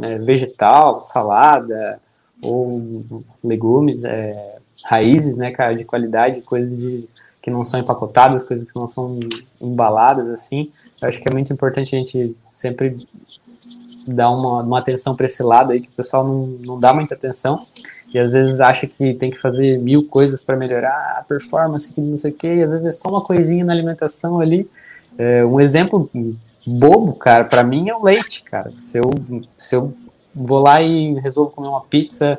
[0.00, 2.00] é, vegetal, salada
[2.44, 2.80] ou
[3.42, 7.08] legumes, é, raízes, né, cara, de qualidade, coisas de
[7.42, 9.18] que não são empacotadas, coisas que não são
[9.60, 10.70] embaladas, assim.
[11.00, 12.96] Eu acho que é muito importante a gente sempre
[14.06, 17.14] dar uma, uma atenção para esse lado aí, que o pessoal não, não dá muita
[17.14, 17.58] atenção,
[18.14, 22.00] e às vezes acha que tem que fazer mil coisas para melhorar a performance, que
[22.00, 24.68] não sei o quê, e às vezes é só uma coisinha na alimentação ali.
[25.18, 26.08] É, um exemplo
[26.66, 28.70] bobo, cara, para mim é o leite, cara.
[28.80, 29.10] Se eu,
[29.58, 29.94] se eu
[30.34, 32.38] vou lá e resolvo comer uma pizza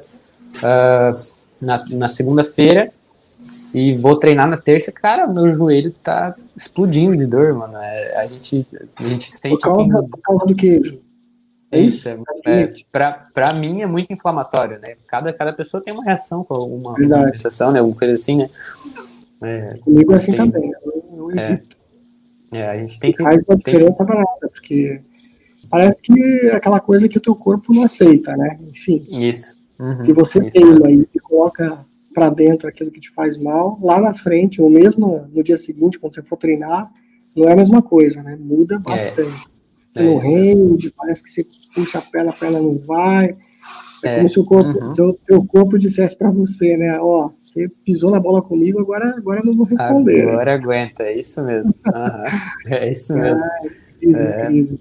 [0.62, 1.12] ah,
[1.60, 2.92] na, na segunda-feira,
[3.74, 7.76] e vou treinar na terça, cara, meu joelho tá explodindo de dor, mano.
[7.78, 10.08] É, a, gente, a gente Por sente causa, assim.
[10.10, 11.02] por causa do queijo.
[11.72, 12.08] É isso?
[12.08, 14.96] É, é, pra, pra mim é muito inflamatório, né?
[15.08, 17.80] Cada, cada pessoa tem uma reação com alguma alimentação, né?
[17.80, 18.50] Alguma coisa assim, né?
[19.42, 20.72] É, Comigo é assim Tem- também.
[20.86, 21.78] Eu, eu É, evito.
[22.52, 23.24] é, a gente tem que.
[23.24, 25.02] Faz uma tem diferença para nada, porque
[25.68, 26.14] parece que
[26.48, 28.56] é aquela coisa que o teu corpo não aceita, né?
[28.70, 29.56] Enfim, Isso.
[29.80, 30.52] Uhum, se você isso.
[30.52, 31.84] teima e coloca
[32.14, 36.00] para dentro aquilo que te faz mal, lá na frente, ou mesmo no dia seguinte,
[36.00, 36.92] quando você for treinar,
[37.36, 38.38] não é a mesma coisa, né?
[38.40, 39.48] Muda bastante.
[39.90, 41.46] Você É não rende, parece que você
[41.76, 43.36] puxa a perna, a perna não vai.
[44.04, 44.94] É, É, como se o corpo, uhum.
[44.94, 47.00] se o teu corpo dissesse para você, né?
[47.00, 50.26] Ó, você pisou na bola comigo, agora, agora eu não vou responder.
[50.26, 50.32] né?
[50.34, 51.74] Agora aguenta, é isso mesmo.
[51.88, 52.24] Aham,
[52.68, 53.46] É isso mesmo.
[54.02, 54.44] Incrível, É.
[54.46, 54.78] incrível.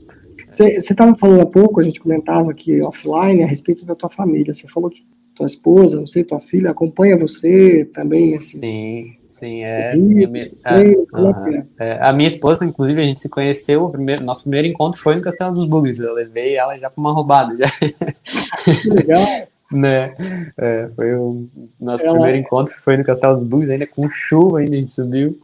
[0.48, 4.52] Você estava falando há pouco, a gente comentava aqui offline a respeito da tua família.
[4.52, 5.02] Você falou que
[5.34, 8.36] tua esposa, não sei, tua filha acompanha você também.
[8.36, 9.92] Assim, Sim, sim, é.
[9.98, 10.50] Sim, a minha-
[11.10, 11.44] como é aham.
[11.44, 11.64] que é?
[11.78, 15.14] É, a minha esposa, inclusive, a gente se conheceu, o primeiro, nosso primeiro encontro foi
[15.16, 15.98] no Castelo dos Bugs.
[16.00, 17.66] Eu levei ela já pra uma roubada, já,
[18.82, 19.24] Que legal.
[19.72, 20.14] né?
[20.58, 21.46] É, foi o
[21.80, 24.90] nosso Ela- primeiro encontro, foi no Castelo dos Bugs, ainda com chuva, ainda a gente
[24.90, 25.38] subiu.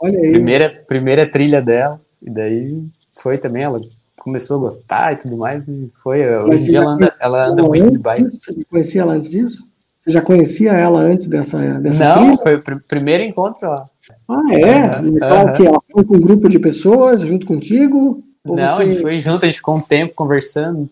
[0.00, 0.30] Olha aí.
[0.32, 2.84] Primeira, primeira trilha dela, e daí
[3.22, 3.80] foi também, ela
[4.20, 6.24] começou a gostar e tudo mais, e foi.
[6.36, 8.22] Hoje em dia ela anda, ela anda muito de bike.
[8.24, 8.38] disso?
[8.40, 9.64] Você conhecia ela antes disso?
[10.00, 12.36] Você já conhecia ela antes dessa, dessa Não, trilha?
[12.38, 13.84] foi o pr- primeiro encontro lá.
[14.28, 14.78] Ah, é?
[14.86, 15.50] Aham, Então, aham.
[15.50, 15.66] o quê?
[15.66, 18.22] Ela foi com um grupo de pessoas junto contigo?
[18.42, 20.88] Não, a você gente foi junto, a gente ficou um tempo conversando,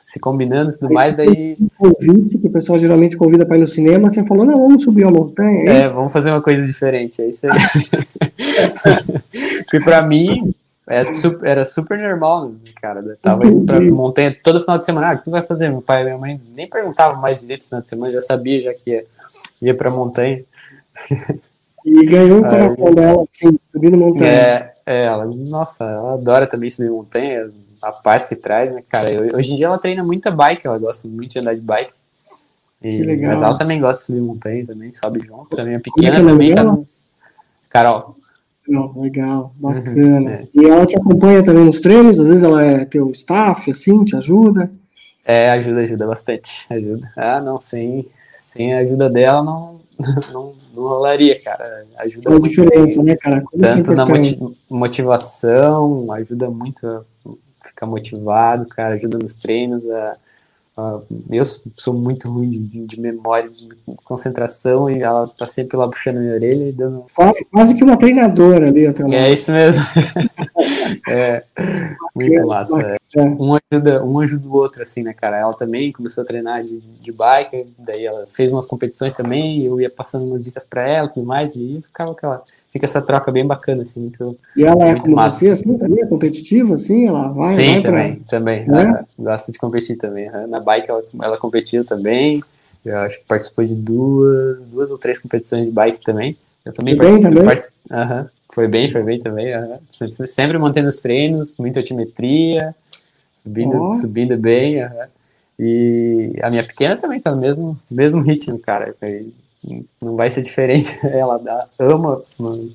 [0.00, 3.60] se combinando e tudo mais, daí um convite que o pessoal geralmente convida para ir
[3.60, 5.70] no cinema, você falou, não, vamos subir uma montanha.
[5.70, 7.52] é É, vamos fazer uma coisa diferente, é isso aí.
[9.64, 10.52] Porque pra mim
[10.88, 13.00] é su- era super normal, cara.
[13.00, 13.90] Eu tava indo pra Entendi.
[13.90, 15.08] montanha todo final de semana.
[15.10, 15.68] Ah, o que tu vai fazer?
[15.68, 18.60] Meu pai e minha mãe nem perguntavam mais direito no final de semana, já sabia
[18.60, 19.04] já que ia,
[19.62, 20.42] ia pra montanha.
[21.84, 24.30] E ganhou Aí- coração dela, assim, subindo montanha.
[24.30, 27.48] É, é, ela, nossa, ela adora também subir montanha,
[27.82, 29.10] a paz que traz, né, cara?
[29.12, 31.92] Eu- hoje em dia ela treina muita bike, ela gosta muito de andar de bike.
[32.82, 33.32] E- Que legal.
[33.32, 35.50] Mas ela também gosta de subir montanha também, sobe junto.
[35.56, 36.78] Também Como é pequena que é também tá.
[37.68, 38.16] Carol.
[38.68, 40.30] Não, legal, bacana.
[40.30, 40.48] é.
[40.54, 42.18] E ela te acompanha também nos treinos?
[42.18, 44.70] Às vezes ela é teu staff, assim, te ajuda?
[45.24, 46.66] É, ajuda, ajuda bastante.
[46.70, 47.10] Ajuda.
[47.16, 49.80] Ah, não, sem, sem a ajuda dela não,
[50.32, 51.84] não, não rolaria, cara.
[51.98, 52.48] Ajuda Uma muito.
[52.48, 53.42] diferença, né, cara?
[53.42, 54.04] Como é Tanto na
[54.70, 57.02] motivação, ajuda muito a
[57.64, 59.88] ficar motivado, cara, ajuda nos treinos.
[59.90, 60.16] A,
[60.76, 63.68] a- eu sou muito ruim de, de memória, de
[64.04, 67.04] concentração, e ela tá sempre lá puxando minha orelha e dando.
[67.14, 69.82] Quase, quase que uma treinadora ali, até É isso mesmo.
[71.08, 71.42] é,
[72.14, 72.80] muito massa.
[72.82, 72.96] é.
[73.14, 73.20] É.
[73.22, 75.38] um, ajuda, um ajuda o outro, assim, né, cara?
[75.38, 79.80] Ela também começou a treinar de, de bike, daí ela fez umas competições também, eu
[79.80, 82.42] ia passando umas dicas pra ela e tudo mais, e ficava aquela.
[82.72, 84.36] Fica essa troca bem bacana, assim, muito.
[84.56, 85.38] E ela é como massa.
[85.38, 87.06] você, assim, também, é competitiva, assim?
[87.06, 87.54] Ela vai.
[87.54, 88.26] Sim, vai também, pra...
[88.26, 88.60] também.
[88.60, 88.64] É?
[88.66, 90.30] Ela gosta de competir também.
[90.48, 92.42] Na bike ela, ela competiu também.
[92.84, 96.36] Eu acho que participou de duas, duas ou três competições de bike também.
[96.64, 97.06] Eu também foi.
[97.06, 97.44] Bem, também?
[97.44, 98.26] Uhum.
[98.52, 99.56] Foi bem, foi bem também.
[99.56, 99.74] Uhum.
[100.26, 102.74] Sempre mantendo os treinos, muita altimetria,
[103.46, 103.94] subindo, oh.
[103.94, 104.84] subindo bem.
[104.84, 104.90] Uhum.
[105.58, 108.94] E a minha pequena também tá no mesmo, mesmo ritmo, cara.
[110.02, 110.98] Não vai ser diferente.
[111.06, 112.22] Ela dá, ama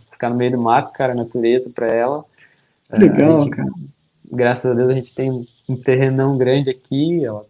[0.09, 2.23] ficar no meio do mato, cara, natureza para ela.
[2.91, 3.69] Legal, gente, cara.
[4.31, 7.43] Graças a Deus a gente tem um terrenão grande aqui, ela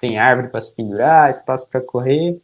[0.00, 2.40] tem árvore para se pendurar, espaço para correr.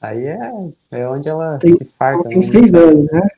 [0.00, 0.50] Aí é,
[0.90, 2.28] é onde ela tem, se farta.
[2.28, 2.42] Tem né?
[2.42, 3.28] seis anos, né?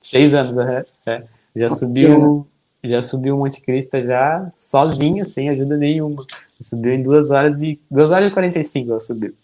[0.00, 0.84] Seis anos, é.
[1.06, 1.24] é.
[1.54, 2.46] Já subiu,
[2.84, 6.22] já subiu o Monte Cristo já sozinha, sem ajuda nenhuma.
[6.60, 9.34] Subiu em duas horas e duas horas e quarenta e cinco ela subiu.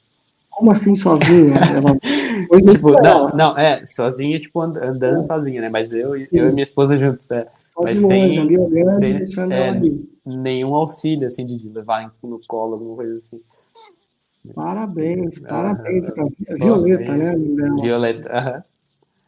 [0.51, 1.55] Como assim sozinha?
[1.75, 2.61] Ela...
[2.61, 5.23] tipo, não, não, é, sozinha, tipo, andando é.
[5.23, 5.71] sozinha, né?
[5.71, 7.43] Mas eu, eu e minha esposa juntos, é.
[7.73, 9.15] Só Mas sem, ali, olhando, sem
[9.51, 9.81] é,
[10.27, 13.41] nenhum auxílio, assim, de levar no colo, alguma coisa assim.
[14.55, 16.07] Parabéns, parabéns.
[16.09, 17.35] Uh, Violeta, né?
[17.81, 18.63] Violeta, aham.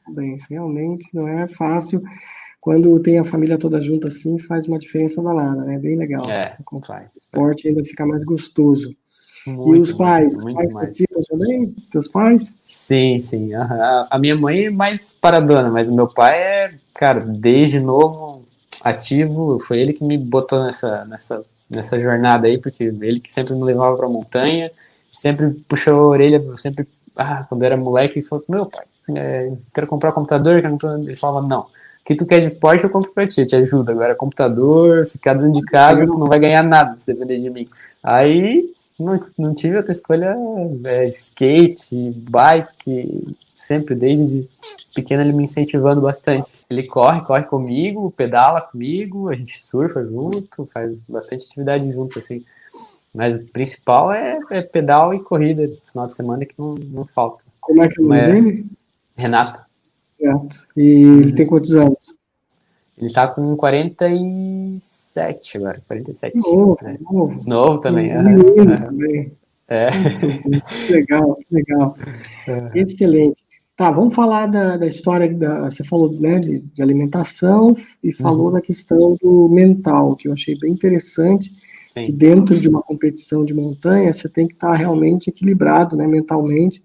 [0.04, 2.02] Parabéns, realmente não é fácil.
[2.64, 5.78] Quando tem a família toda junta assim, faz uma diferença danada, né?
[5.78, 6.24] Bem legal.
[6.30, 8.96] É, com O esporte ainda fica mais gostoso.
[9.46, 11.76] Muito, e os pais, muito, os pais participam também?
[11.92, 12.54] Teus pais?
[12.62, 13.52] Sim, sim.
[13.52, 18.42] A, a minha mãe é mais paradona, mas o meu pai é, cara, desde novo
[18.82, 19.58] ativo.
[19.58, 23.64] Foi ele que me botou nessa, nessa, nessa jornada aí, porque ele que sempre me
[23.64, 24.70] levava para a montanha
[25.14, 30.10] sempre puxou a orelha, sempre, ah, quando era moleque, falou, meu pai, é, quero comprar
[30.10, 30.98] um computador, quero comprar...
[30.98, 31.66] ele falava, não,
[32.04, 35.06] o que tu quer de esporte eu compro pra ti, eu te ajuda, agora computador,
[35.06, 37.66] ficar dentro de casa, tu não vai ganhar nada se depender de mim.
[38.02, 38.66] Aí,
[39.00, 40.36] não, não tive outra escolha,
[40.84, 44.46] é, skate, bike, sempre, desde
[44.94, 46.52] pequeno ele me incentivando bastante.
[46.68, 52.44] Ele corre, corre comigo, pedala comigo, a gente surfa junto, faz bastante atividade junto, assim.
[53.14, 57.04] Mas o principal é, é pedal e corrida no final de semana que não, não
[57.06, 57.42] falta.
[57.60, 58.66] Como é que é o nome dele?
[59.16, 59.64] Renato.
[60.24, 60.66] Renato.
[60.76, 61.98] E ele tem quantos anos?
[62.96, 66.36] Ele tá com 47 agora, 47.
[66.36, 66.96] Novo, né?
[67.00, 67.38] novo.
[67.46, 68.10] Novo também.
[68.10, 68.22] É, é.
[68.76, 69.32] também.
[69.68, 69.90] É.
[70.90, 71.96] legal, legal.
[72.46, 72.70] É.
[72.74, 73.42] Excelente.
[73.76, 78.46] Tá, vamos falar da, da história, da, você falou né, de, de alimentação e falou
[78.46, 78.52] uhum.
[78.52, 82.04] da questão do mental, que eu achei bem interessante Sim.
[82.04, 86.80] que dentro de uma competição de montanha você tem que estar realmente equilibrado, né, mentalmente,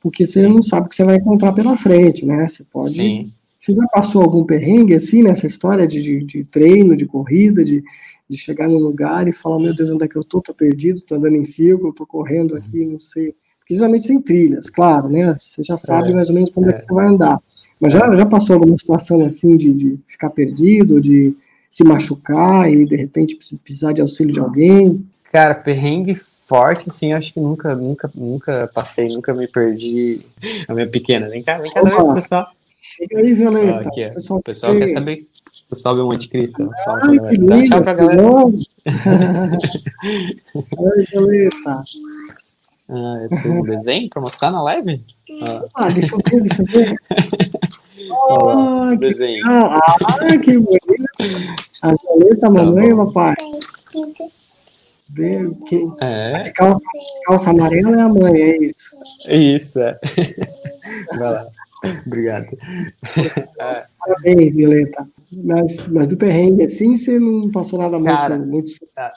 [0.00, 0.48] porque você Sim.
[0.48, 2.48] não sabe o que você vai encontrar pela frente, né?
[2.48, 2.94] Você pode.
[2.94, 3.24] Sim.
[3.58, 7.82] Você já passou algum perrengue assim nessa história de, de, de treino, de corrida, de,
[8.28, 10.40] de chegar num lugar e falar, meu Deus, onde é que eu tô?
[10.40, 13.34] Tô perdido, tô andando em círculo, tô correndo aqui, não sei.
[13.58, 15.34] Porque geralmente tem trilhas, claro, né?
[15.38, 16.70] Você já sabe é, mais ou menos como é.
[16.70, 17.38] é que você vai andar.
[17.78, 21.36] Mas já, já passou alguma situação assim de, de ficar perdido, de
[21.70, 25.06] se machucar e de repente precisar de auxílio de alguém?
[25.32, 30.20] Cara, perrengue forte, assim, acho que nunca, nunca, nunca passei, nunca me perdi.
[30.66, 32.48] A minha pequena, vem cá, vem cá, Opa, pessoal.
[32.80, 33.88] Chega aí, Violeta.
[33.88, 35.28] aqui, o pessoal, o pessoal quer saber que
[35.68, 36.68] tu sobe o Monte Cristo.
[36.84, 38.22] Fala Ai, que lindo, tchau pra galera.
[40.54, 41.84] Oi, Violeta.
[42.88, 45.04] Ah, eu fiz um desenho pra mostrar na live?
[45.46, 46.96] Ah, ah deixa eu ver, deixa eu ver.
[48.12, 49.44] Oh, que desenho.
[49.46, 49.78] Ah,
[50.42, 50.80] que bonito.
[51.82, 53.36] A Violeta, mamãe e o papai.
[55.12, 56.40] Ver que é.
[56.40, 56.80] de calça,
[57.26, 58.96] calça amarela é a mãe, é isso.
[59.26, 59.98] É isso, é.
[61.10, 61.46] Vai lá.
[62.06, 62.46] Obrigado.
[63.98, 65.08] Parabéns, Violeta.
[65.44, 68.70] Mas, mas do perrengue assim, você não passou nada cara, muito.
[68.96, 69.12] Ah,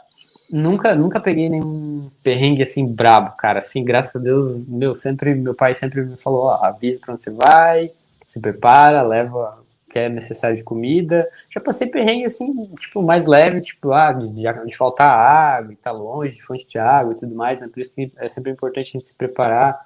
[0.49, 3.59] nunca, nunca peguei nenhum perrengue assim brabo, cara.
[3.59, 7.23] Assim, graças a Deus, meu, sempre, meu pai sempre me falou, ó, avisa pra onde
[7.23, 7.91] você vai,
[8.25, 9.62] se prepara, leva
[9.93, 11.23] que é necessário de comida.
[11.53, 15.91] Já passei perrengue assim, tipo, mais leve, tipo, ah, de, de faltar água e tá
[15.91, 17.69] longe de fonte de água e tudo mais, né?
[17.71, 19.79] Por isso que é sempre importante a gente se preparar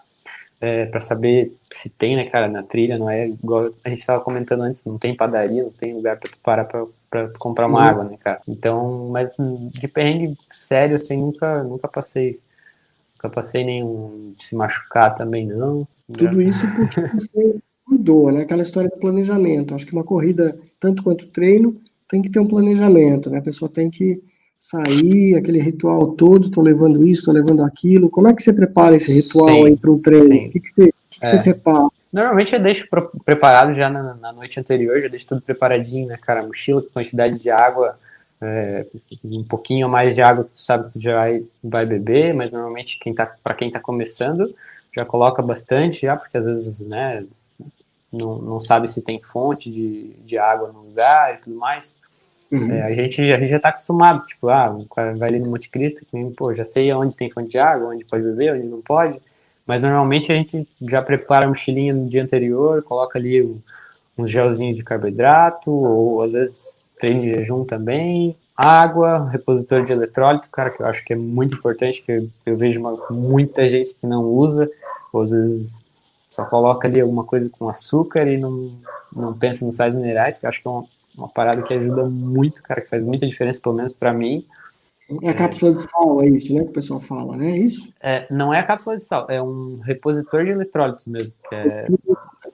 [0.62, 4.24] é, para saber se tem, né, cara, na trilha, não é igual a gente estava
[4.24, 7.86] comentando antes, não tem padaria, não tem lugar para parar para comprar uma uhum.
[7.86, 8.40] água, né, cara.
[8.48, 12.40] Então, mas de perrengue sério, assim, nunca, nunca passei.
[13.16, 15.86] Nunca passei nenhum de se machucar também, não.
[16.14, 18.42] Tudo isso porque você cuidou, né?
[18.42, 19.74] Aquela história do planejamento.
[19.74, 23.40] Acho que uma corrida, tanto quanto treino, tem que ter um planejamento, né?
[23.40, 24.22] A pessoa tem que
[24.60, 28.10] sair, aquele ritual todo, tô levando isso, tô levando aquilo.
[28.10, 30.28] Como é que você prepara esse ritual sim, aí para um treino?
[30.28, 30.48] Sim.
[30.48, 31.30] O que, que, você, que, que é.
[31.30, 31.88] você separa?
[32.12, 32.88] Normalmente eu deixo
[33.24, 36.42] preparado já na, na, noite anterior, já deixo tudo preparadinho, né, cara?
[36.44, 37.98] Mochila, quantidade de água
[38.40, 38.86] É,
[39.24, 43.14] um pouquinho mais de água, tu sabe que já vai, vai beber, mas normalmente quem
[43.14, 44.46] tá, para quem está começando,
[44.96, 47.26] já coloca bastante, já, porque às vezes, né,
[48.18, 52.00] não, não sabe se tem fonte de, de água no lugar e tudo mais.
[52.52, 52.72] Uhum.
[52.72, 54.76] É, a, gente, a gente já está acostumado, tipo, ah,
[55.18, 58.06] vai ali no Monte Cristo, que, pô, já sei onde tem fonte de água, onde
[58.06, 59.20] pode beber, onde não pode.
[59.66, 63.60] Mas normalmente a gente já prepara a mochilinha no dia anterior, coloca ali um,
[64.18, 70.50] uns gelzinhos de carboidrato, ou às vezes treino de jejum também, água, repositor de eletrólito,
[70.50, 73.94] cara, que eu acho que é muito importante, que eu, eu vejo uma, muita gente
[73.94, 74.70] que não usa,
[75.12, 75.84] ou às vezes
[76.30, 78.72] só coloca ali alguma coisa com açúcar e não,
[79.16, 80.86] não pensa nos sais minerais, que eu acho que é uma,
[81.18, 84.46] uma parada que ajuda muito, cara, que faz muita diferença, pelo menos para mim.
[85.22, 86.64] É a cápsula de sal, é isso, né?
[86.64, 87.52] Que o pessoal fala, né?
[87.52, 87.88] É isso?
[88.02, 91.32] É, não é a cápsula de sal, é um repositor de eletrólitos mesmo.
[91.52, 91.88] É...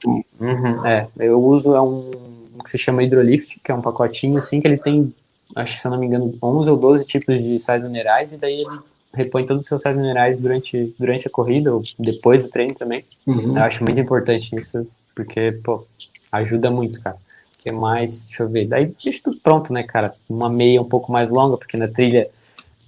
[0.05, 2.12] Uhum, é, eu uso é um,
[2.53, 5.13] um que se chama Hidrolift, que é um pacotinho assim, que ele tem,
[5.55, 8.38] acho que se eu não me engano, 11 ou 12 tipos de sais minerais, e
[8.38, 8.79] daí ele
[9.13, 13.04] repõe todos os seus sais minerais durante, durante a corrida, ou depois do treino também.
[13.28, 13.58] Uhum.
[13.58, 15.86] Eu acho muito importante isso, porque, pô,
[16.32, 17.17] ajuda muito, cara
[17.63, 18.28] que mais?
[18.28, 18.67] Deixa eu ver.
[18.67, 20.13] Daí deixa tudo pronto, né, cara?
[20.30, 22.30] Uma meia um pouco mais longa, porque na trilha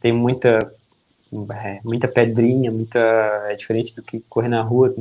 [0.01, 0.59] tem muita
[1.63, 2.99] é, muita pedrinha, muita
[3.47, 4.93] é diferente do que correr na rua,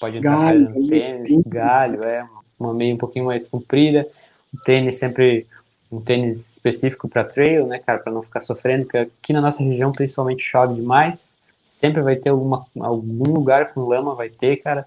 [0.00, 2.26] pode entrar galho, no tênis, galho, é
[2.58, 4.06] uma meia um pouquinho mais comprida,
[4.54, 5.46] um tênis sempre
[5.90, 9.62] um tênis específico para trail, né, cara, para não ficar sofrendo, porque aqui na nossa
[9.62, 14.86] região principalmente chove demais, sempre vai ter alguma algum lugar com lama vai ter, cara.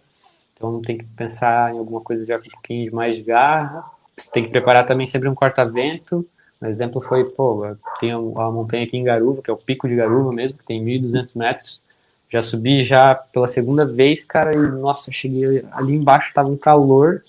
[0.55, 3.83] Então tem que pensar em alguma coisa já com um pouquinho de mais de garra.
[4.15, 6.27] Você tem que preparar também sempre um corta-vento,
[6.61, 9.95] um exemplo foi, pô, tem a montanha aqui em Garuva, que é o pico de
[9.95, 11.81] Garuva mesmo, que tem 1.200 metros.
[12.29, 17.23] Já subi já pela segunda vez, cara, e nossa, cheguei ali embaixo, tava um calor.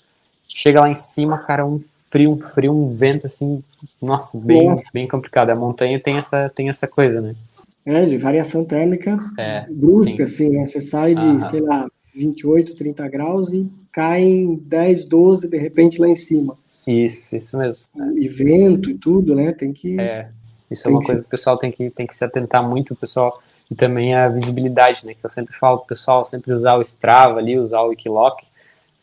[0.47, 1.79] Chega lá em cima, cara, um
[2.13, 3.63] frio, um frio, um vento assim,
[3.99, 4.85] nossa, bem, nossa.
[4.93, 5.49] bem complicado.
[5.49, 7.35] A montanha tem essa, tem essa coisa, né?
[7.83, 10.45] É, de variação térmica é, brusca, sim.
[10.45, 10.67] assim, né?
[10.67, 11.49] Você sai de, Aham.
[11.49, 16.55] sei lá, 28, 30 graus e cai em 10, 12, de repente lá em cima.
[16.85, 17.81] Isso, isso mesmo.
[18.15, 19.51] E vento e tudo, né?
[19.51, 19.99] Tem que.
[19.99, 20.29] É,
[20.69, 22.95] isso é uma coisa que o pessoal tem que, tem que se atentar muito, o
[22.95, 23.41] pessoal.
[23.71, 25.15] E também a visibilidade, né?
[25.15, 28.43] Que eu sempre falo pro pessoal sempre usar o Strava ali, usar o Wikiloc.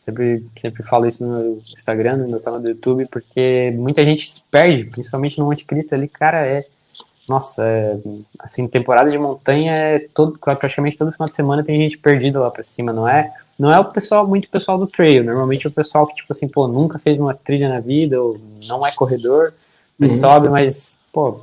[0.01, 4.27] Sempre, sempre falo isso no meu Instagram, no meu canal do YouTube, porque muita gente
[4.27, 6.65] se perde, principalmente no Monte Cristo ali, cara, é.
[7.29, 7.99] Nossa, é,
[8.39, 12.49] assim, temporada de montanha é todo, praticamente todo final de semana tem gente perdida lá
[12.49, 13.31] pra cima, não é?
[13.61, 16.47] não é o pessoal, muito pessoal do trail, normalmente é o pessoal que, tipo assim,
[16.47, 19.53] pô, nunca fez uma trilha na vida, ou não é corredor,
[19.99, 20.17] mas uhum.
[20.17, 21.41] sobe, mas, pô,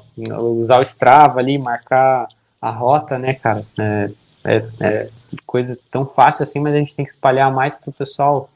[0.58, 2.26] usar o Strava ali, marcar
[2.60, 4.10] a rota, né, cara, é,
[4.48, 5.08] é, é
[5.46, 8.48] coisa tão fácil assim, mas a gente tem que espalhar mais pro pessoal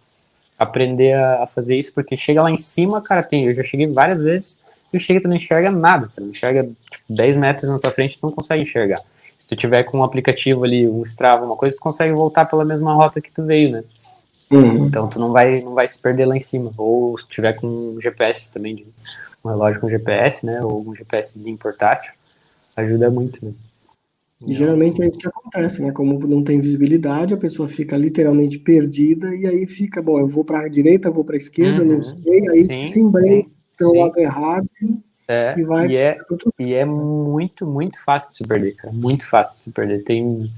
[0.58, 3.86] aprender a, a, fazer isso, porque chega lá em cima, cara, tem, eu já cheguei
[3.86, 7.70] várias vezes, e chega e tu não enxerga nada, tu não enxerga tipo, 10 metros
[7.70, 9.00] na tua frente, tu não consegue enxergar.
[9.40, 12.64] Se tu tiver com um aplicativo ali, um Strava, uma coisa, tu consegue voltar pela
[12.64, 13.84] mesma rota que tu veio, né?
[14.50, 14.86] Uhum.
[14.86, 16.72] Então tu não vai, não vai se perder lá em cima.
[16.76, 18.86] Ou se tiver com um GPS também,
[19.42, 20.62] um relógio com GPS, né?
[20.62, 22.12] Ou um GPSzinho portátil,
[22.76, 23.52] ajuda muito, né?
[24.48, 25.92] E geralmente é isso que acontece, né?
[25.92, 30.44] Como não tem visibilidade, a pessoa fica literalmente perdida e aí fica, bom, eu vou
[30.44, 31.94] para a direita, vou para a esquerda, uhum.
[31.94, 33.42] não sei, aí sim, se embrenha
[33.78, 34.68] pelo lado errado
[35.28, 36.18] é, e, vai e, é,
[36.58, 38.92] e é muito, muito fácil de se perder, cara.
[38.92, 40.02] Muito fácil de se perder.
[40.04, 40.50] Tem,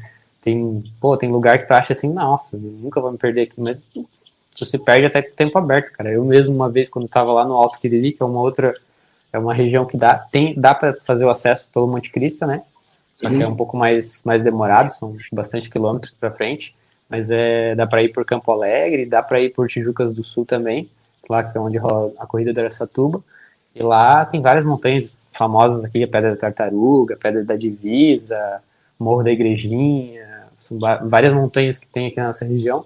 [0.42, 3.82] tem, pô, tem lugar que tu acha assim, nossa, nunca vou me perder aqui, mas
[4.56, 6.10] tu se perde até com o tempo aberto, cara.
[6.10, 8.74] Eu mesmo, uma vez, quando tava lá no Alto Quiriri, que é uma outra,
[9.32, 12.62] é uma região que dá, tem, dá para fazer o acesso pelo Monte Cristo, né?
[13.14, 16.74] Só que é um pouco mais, mais demorado, são bastante quilômetros para frente,
[17.08, 20.44] mas é, dá para ir por Campo Alegre, dá para ir por Tijucas do Sul
[20.44, 20.88] também,
[21.30, 23.22] lá que é onde rola a corrida da Aracatuba.
[23.74, 28.60] E lá tem várias montanhas famosas aqui, a Pedra da Tartaruga, a Pedra da Divisa,
[28.98, 32.84] Morro da Igrejinha, são várias montanhas que tem aqui na nossa região.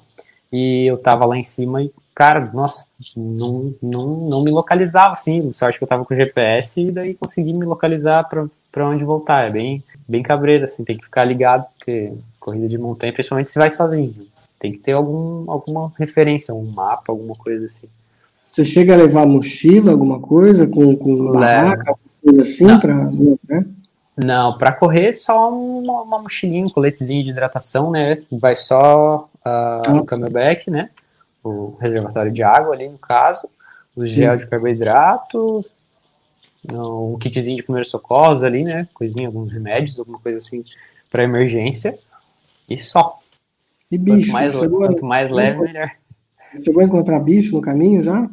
[0.52, 5.52] E eu tava lá em cima e, cara, nossa, não, não, não me localizava assim.
[5.52, 9.46] Sorte que eu tava com o GPS e daí consegui me localizar para onde voltar.
[9.46, 13.59] É bem, bem cabreiro, assim, tem que ficar ligado, porque corrida de montanha, principalmente se
[13.59, 14.14] vai sozinho.
[14.59, 17.86] Tem que ter algum, alguma referência, um mapa, alguma coisa assim.
[18.40, 21.94] Você chega a levar mochila, alguma coisa, com, com barraca,
[22.24, 22.94] coisa assim, para.
[23.48, 23.66] Né?
[24.16, 28.18] Não, para correr só uma, uma, mochilinha, um coletezinho de hidratação, né?
[28.32, 30.90] Vai só uh, o camelback, né?
[31.44, 33.48] O reservatório de água ali no caso,
[33.94, 34.44] o gel Sim.
[34.44, 35.64] de carboidrato,
[36.72, 38.88] um kitzinho de primeiros socorros ali, né?
[38.94, 40.62] Coisinha, alguns remédios, alguma coisa assim
[41.11, 41.98] para emergência
[42.68, 43.18] e só.
[43.90, 45.88] E bicho, quanto mais, quanto mais leve, melhor.
[46.62, 48.28] Chegou a encontrar bicho no caminho já?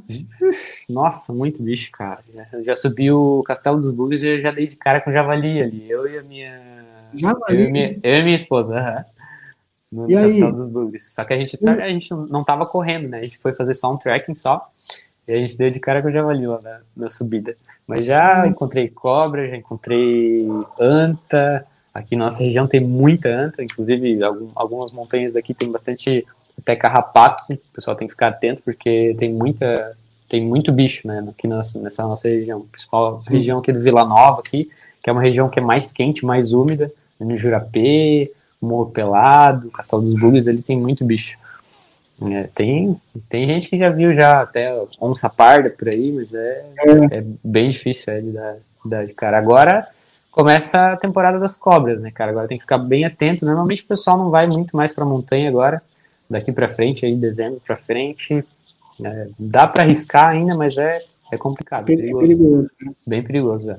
[0.90, 2.20] Nossa, muito bicho, cara.
[2.34, 5.90] Já, já subi o Castelo dos Bugres e já dei de cara com javali ali.
[5.90, 6.62] Eu e a minha.
[7.14, 7.58] Javali?
[7.58, 9.06] Eu e minha, eu e minha esposa, aham.
[9.92, 10.52] No E Castelo aí?
[10.54, 11.14] dos Bugres.
[11.14, 13.20] Só que a gente, a gente não- não tava correndo, né?
[13.20, 14.70] A gente foi fazer só um trekking só.
[15.28, 17.58] E a gente deu de cara com o javali lá na, na subida.
[17.88, 20.48] Mas já encontrei cobra, já encontrei
[20.80, 21.66] anta.
[21.94, 26.26] Aqui na nossa região tem muita anta, inclusive algum- algumas montanhas daqui tem bastante
[26.60, 27.50] até carrapatos.
[27.50, 29.96] O pessoal tem que ficar atento porque tem muita
[30.28, 32.62] tem muito bicho, né, aqui nessa, nessa nossa região.
[32.72, 33.34] Principal Sim.
[33.34, 34.68] região aqui do Vila Nova aqui,
[35.02, 40.02] que é uma região que é mais quente, mais úmida, no Jurapê, Morro Pelado, Castelo
[40.02, 41.38] dos Bugres, ele tem muito bicho.
[42.22, 42.96] É, tem,
[43.28, 46.66] tem gente que já viu já até onça parda por aí, mas é,
[47.12, 49.38] é bem difícil é, de dar, de dar de cara.
[49.38, 49.86] Agora
[50.32, 52.32] começa a temporada das cobras, né, cara?
[52.32, 53.46] Agora tem que ficar bem atento.
[53.46, 55.82] Normalmente o pessoal não vai muito mais pra montanha agora,
[56.30, 58.46] daqui pra frente, aí dezembro pra frente.
[59.04, 60.98] É, dá pra arriscar ainda, mas é,
[61.34, 62.70] é complicado, É perigoso, perigoso.
[63.06, 63.72] bem perigoso.
[63.72, 63.78] É.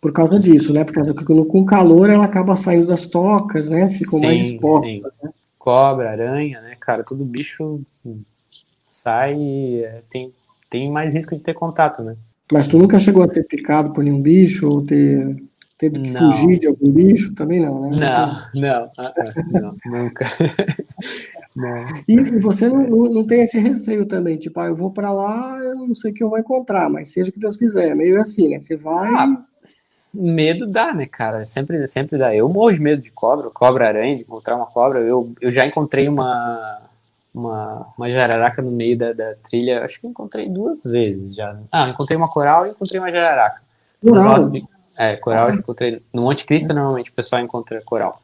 [0.00, 0.82] Por causa disso, né?
[0.82, 3.82] Porque com com calor ela acaba saindo das tocas, né?
[3.84, 4.90] Mais Sim, expostas.
[4.90, 5.02] sim.
[5.22, 5.30] né?
[5.62, 7.04] Cobra, aranha, né, cara?
[7.04, 7.82] Tudo bicho
[8.88, 9.36] sai,
[9.84, 10.32] é, tem,
[10.68, 12.16] tem mais risco de ter contato, né?
[12.50, 15.40] Mas tu nunca chegou a ser picado por nenhum bicho ou ter
[15.78, 16.32] tendo que Não.
[16.32, 17.32] fugir de algum bicho?
[17.36, 17.90] Também não, né?
[17.90, 20.24] Não, não, ah, ah, não, nunca.
[21.54, 21.86] não.
[22.08, 25.12] E, e você não, não, não tem esse receio também, tipo, ah, eu vou pra
[25.12, 27.90] lá, eu não sei o que eu vou encontrar, mas seja o que Deus quiser.
[27.90, 28.58] É Meio assim, né?
[28.58, 29.14] Você vai.
[29.14, 29.44] Ah,
[30.12, 31.44] medo dá, né, cara?
[31.44, 32.34] Sempre, sempre dá.
[32.34, 35.00] Eu morro de medo de cobra, cobra-aranha, de encontrar uma cobra.
[35.00, 36.78] Eu, eu já encontrei uma,
[37.34, 41.56] uma, uma jararaca no meio da, da trilha, acho que encontrei duas vezes já.
[41.70, 43.60] Ah, encontrei uma coral e encontrei uma jararaca.
[44.00, 44.24] Coral.
[44.32, 44.50] elas-
[44.98, 46.02] É, coral eu encontrei.
[46.12, 48.21] No Monte Cristo, normalmente o pessoal encontra coral.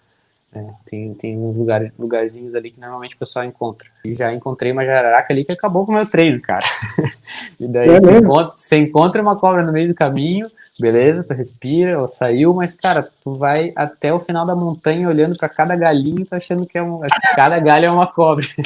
[0.55, 3.86] É, tem, tem uns lugares, lugarzinhos ali que normalmente o pessoal encontra.
[4.03, 6.64] E já encontrei uma jararaca ali que acabou com o meu treino, cara.
[7.61, 10.46] e daí É você, encontra, você encontra uma cobra no meio do caminho,
[10.80, 15.36] beleza, tu respira, ela saiu, mas, cara, tu vai até o final da montanha olhando
[15.36, 17.01] pra cada galinho e tu achando que é um,
[17.36, 18.46] cada galho é uma cobra.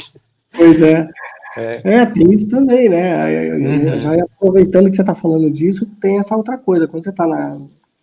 [0.55, 1.09] Pois é.
[1.57, 1.81] É.
[1.83, 3.55] É, tem isso também, né?
[3.55, 3.99] Uhum.
[3.99, 6.87] Já aproveitando que você está falando disso, tem essa outra coisa.
[6.87, 7.57] Quando você está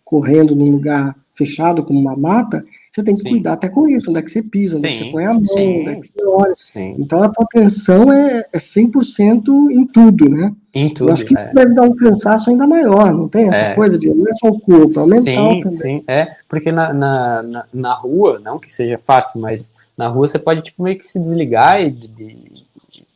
[0.04, 3.28] correndo num lugar fechado, como uma mata, você tem que Sim.
[3.30, 5.32] cuidar até com isso, onde é que você pisa, onde é que você põe a
[5.34, 5.80] mão, sim.
[5.80, 6.54] onde é que você olha.
[6.98, 10.52] Então a tua atenção é, é 100% em tudo, né?
[10.74, 11.12] em Eu tudo.
[11.12, 11.52] acho que é.
[11.52, 13.74] deve dar um cansaço ainda maior, não tem essa É.
[13.74, 15.72] coisa de não é só o corpo, é o mental sim, também.
[15.72, 20.26] sim, é, porque na, na, na, na rua, não que seja fácil, mas na rua
[20.26, 22.34] você pode, tipo, meio que se desligar e de, de-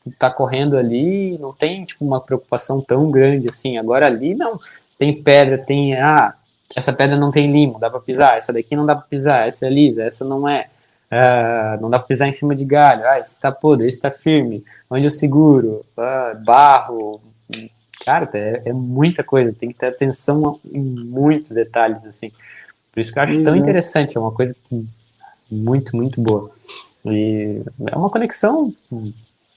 [0.07, 4.59] de tá correndo ali, não tem, tipo, uma preocupação tão grande assim, agora ali, não,
[4.99, 6.35] tem pedra, tem, ah,
[6.77, 9.67] essa pedra não tem limo, dá pra pisar, essa daqui não dá pra pisar, essa
[9.67, 10.69] é lisa, essa não é,
[11.11, 14.11] ah, não dá pra pisar em cima de galho, ah, esse tá podre, esse tá
[14.11, 17.21] firme, onde eu seguro, ah, barro,
[18.05, 22.31] cara, é, é muita coisa, tem que ter atenção em muitos detalhes, assim.
[22.93, 23.59] Por isso que eu acho tão Uhum.
[23.61, 24.87] interessante, é uma coisa que-
[25.51, 26.51] muito, muito boa.
[27.05, 27.61] E
[27.91, 28.73] é uma conexão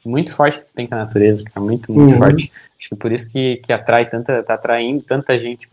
[0.05, 2.19] muito forte que tem com a natureza, cara, muito, muito Uhum.
[2.19, 2.51] forte.
[2.79, 5.67] Acho que por isso que, que atrai tanta, tá atraindo tanta gente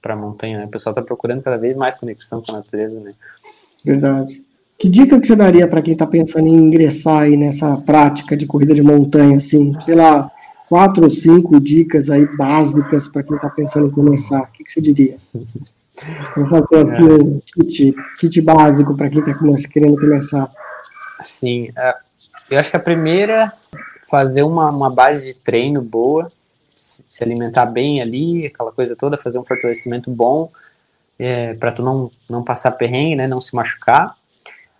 [0.00, 0.64] pra, pra montanha, né?
[0.64, 3.12] O pessoal tá procurando cada vez mais conexão com a natureza, né?
[3.84, 4.42] Verdade.
[4.78, 8.46] Que dica que você daria para quem está pensando em ingressar aí nessa prática de
[8.46, 10.30] corrida de montanha, assim, sei lá,
[10.68, 14.42] quatro ou cinco dicas aí básicas para quem está pensando em começar?
[14.42, 15.16] O que, que você diria?
[16.36, 19.34] Vamos fazer assim um kit, kit básico para quem está
[19.68, 20.48] querendo começar.
[21.20, 21.96] Sim, é,
[22.48, 23.52] eu acho que a primeira,
[24.08, 26.30] fazer uma, uma base de treino boa,
[26.78, 30.50] se alimentar bem ali, aquela coisa toda, fazer um fortalecimento bom,
[31.18, 34.14] é, para tu não, não passar perrengue, né, não se machucar.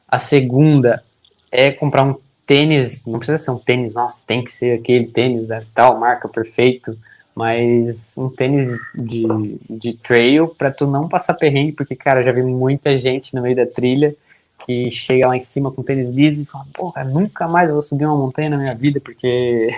[0.07, 1.03] A segunda
[1.51, 5.47] é comprar um tênis, não precisa ser um tênis, nossa, tem que ser aquele tênis
[5.47, 6.97] da tal marca perfeito,
[7.35, 12.43] mas um tênis de, de trail para tu não passar perrengue, porque, cara, já vi
[12.43, 14.15] muita gente no meio da trilha
[14.65, 17.83] que chega lá em cima com tênis liso e fala, porra, nunca mais eu vou
[17.83, 19.69] subir uma montanha na minha vida, porque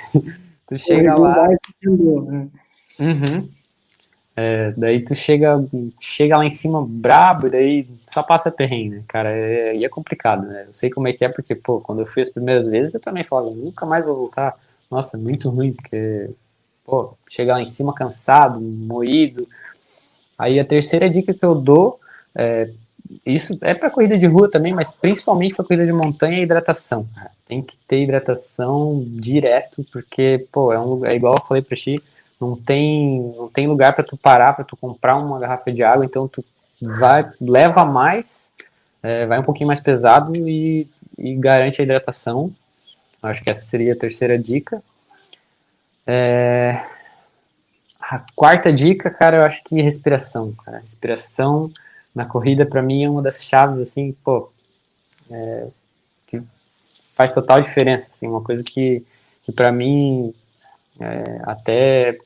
[0.70, 2.48] tu chega lá, né?
[2.98, 3.48] Uhum.
[4.36, 5.62] É, daí tu chega,
[6.00, 9.30] chega lá em cima brabo e daí só passa perrengue, né, cara?
[9.30, 10.64] É, e é complicado, né?
[10.68, 13.00] Eu sei como é que é, porque, pô, quando eu fui as primeiras vezes, eu
[13.00, 14.54] também falava, nunca mais vou voltar.
[14.90, 16.30] Nossa, é muito ruim, porque,
[16.84, 19.46] pô, chega lá em cima cansado, moído.
[20.38, 21.98] Aí a terceira dica que eu dou,
[22.34, 22.70] é,
[23.26, 27.06] isso é para corrida de rua também, mas principalmente para corrida de montanha é hidratação.
[27.14, 27.39] cara.
[27.51, 32.01] Tem que ter hidratação direto, porque, pô, é, um, é igual eu falei pra ti,
[32.40, 36.05] não tem, não tem lugar para tu parar, para tu comprar uma garrafa de água,
[36.05, 36.44] então tu
[36.80, 38.55] vai, leva mais,
[39.03, 40.88] é, vai um pouquinho mais pesado e,
[41.18, 42.53] e garante a hidratação.
[43.20, 44.80] Acho que essa seria a terceira dica.
[46.07, 46.80] É...
[48.01, 50.78] A quarta dica, cara, eu acho que respiração, cara.
[50.78, 51.68] Respiração
[52.14, 54.53] na corrida, para mim, é uma das chaves, assim, pô,
[55.28, 55.66] é...
[57.20, 59.04] faz total diferença, assim, uma coisa que,
[59.44, 60.32] que para mim,
[60.98, 62.16] é, até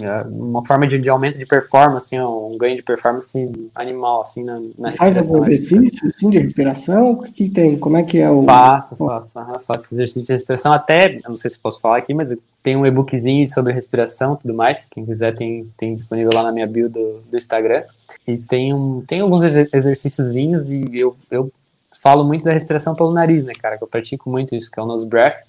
[0.00, 4.42] é, uma forma de, de, aumento de performance, assim, um ganho de performance animal, assim,
[4.42, 7.10] na, na Faz algum exercício, assim, de respiração?
[7.10, 7.78] O que tem?
[7.78, 8.42] Como é que é o...
[8.44, 12.76] Faço, faço, faço exercício de respiração, até, não sei se posso falar aqui, mas tem
[12.76, 16.66] um e-bookzinho sobre respiração e tudo mais, quem quiser tem, tem disponível lá na minha
[16.66, 17.82] bio do, do Instagram,
[18.26, 21.52] e tem, um, tem alguns exercíciozinhos e eu, eu
[21.98, 24.82] falo muito da respiração pelo nariz, né, cara, que eu pratico muito isso, que é
[24.82, 25.44] o nose breath,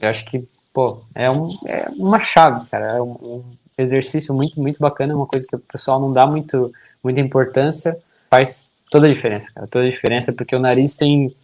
[0.00, 3.44] eu acho que, pô, é, um, é uma chave, cara, é um, um
[3.76, 6.72] exercício muito, muito bacana, uma coisa que o pessoal não dá muito,
[7.02, 7.96] muita importância,
[8.28, 11.34] faz toda a diferença, cara, toda a diferença, porque o nariz tem,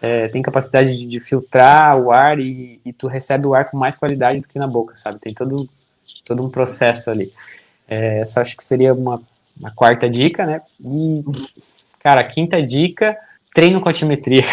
[0.00, 3.76] é, tem capacidade de, de, filtrar o ar e, e, tu recebe o ar com
[3.76, 5.18] mais qualidade do que na boca, sabe?
[5.18, 5.68] Tem todo,
[6.24, 7.32] todo um processo ali.
[7.88, 9.22] É, essa acho que seria uma,
[9.58, 10.60] uma quarta dica, né?
[10.84, 11.24] E,
[12.00, 13.16] cara, a quinta dica,
[13.56, 14.44] treino com altimetria.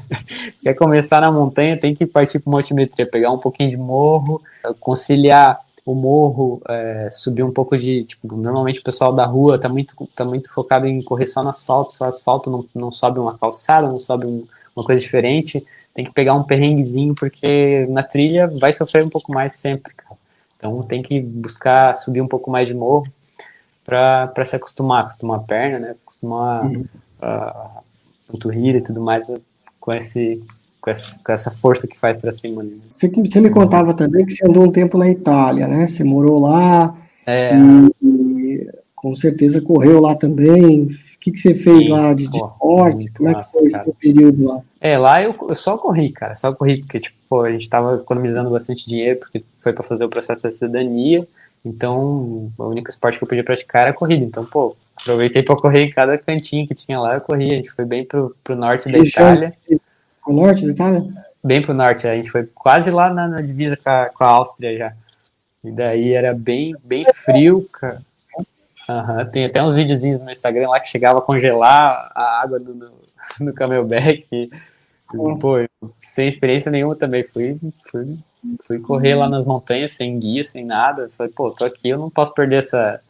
[0.62, 4.42] Quer começar na montanha, tem que partir para uma altimetria, pegar um pouquinho de morro,
[4.78, 8.04] conciliar o morro, é, subir um pouco de.
[8.04, 11.48] Tipo, normalmente o pessoal da rua tá muito, tá muito focado em correr só no
[11.48, 14.46] asfalto, só asfalto, não, não sobe uma calçada, não sobe um,
[14.76, 15.64] uma coisa diferente.
[15.94, 20.14] Tem que pegar um perrenguezinho, porque na trilha vai sofrer um pouco mais sempre, cara.
[20.58, 23.06] Então tem que buscar subir um pouco mais de morro
[23.82, 25.94] para se acostumar, acostumar a perna, né?
[26.02, 26.84] Acostumar uhum.
[28.32, 29.32] Panturrilha e tudo mais
[29.78, 30.42] com esse
[30.82, 32.64] com essa, com essa força que faz para cima.
[32.64, 32.72] Né?
[32.92, 35.86] Você, você me contava também que você andou um tempo na Itália, né?
[35.86, 37.52] Você morou lá é.
[38.02, 40.82] e, com certeza correu lá também.
[40.82, 43.08] O que, que você fez Sim, lá de, de esporte?
[43.12, 43.84] Como é que foi cara.
[43.84, 44.60] esse período lá?
[44.80, 48.50] É, lá eu, eu, só corri, cara, só corri, porque tipo, a gente estava economizando
[48.50, 51.26] bastante dinheiro, porque foi para fazer o processo da cidadania,
[51.64, 54.24] então o único esporte que eu podia praticar era corrida.
[54.24, 57.70] Então, pô, aproveitei para correr em cada cantinho que tinha lá, eu corri, a gente
[57.72, 59.52] foi bem pro, pro norte da Itália.
[60.26, 61.04] O norte da Itália?
[61.44, 64.28] Bem pro norte, a gente foi quase lá na, na divisa com a, com a,
[64.28, 64.92] Áustria já.
[65.64, 68.00] E daí era bem, bem frio, cara.
[68.88, 72.74] Uhum, tem até uns videozinhos no Instagram lá que chegava a congelar a água do,
[72.74, 72.90] do,
[73.40, 74.26] do camelback.
[74.32, 74.50] E,
[75.40, 75.56] pô,
[76.00, 77.24] sem experiência nenhuma também.
[77.24, 77.58] Fui,
[77.90, 78.18] fui,
[78.64, 81.10] fui correr lá nas montanhas sem guia, sem nada.
[81.16, 83.00] Falei, pô, tô aqui, eu não posso perder essa,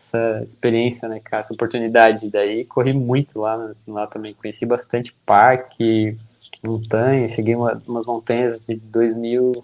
[0.00, 2.30] essa experiência, né, cara, essa oportunidade.
[2.30, 4.32] Daí corri muito lá, lá também.
[4.32, 6.16] Conheci bastante parque,
[6.64, 9.62] montanha, cheguei uma, umas montanhas de 2.000,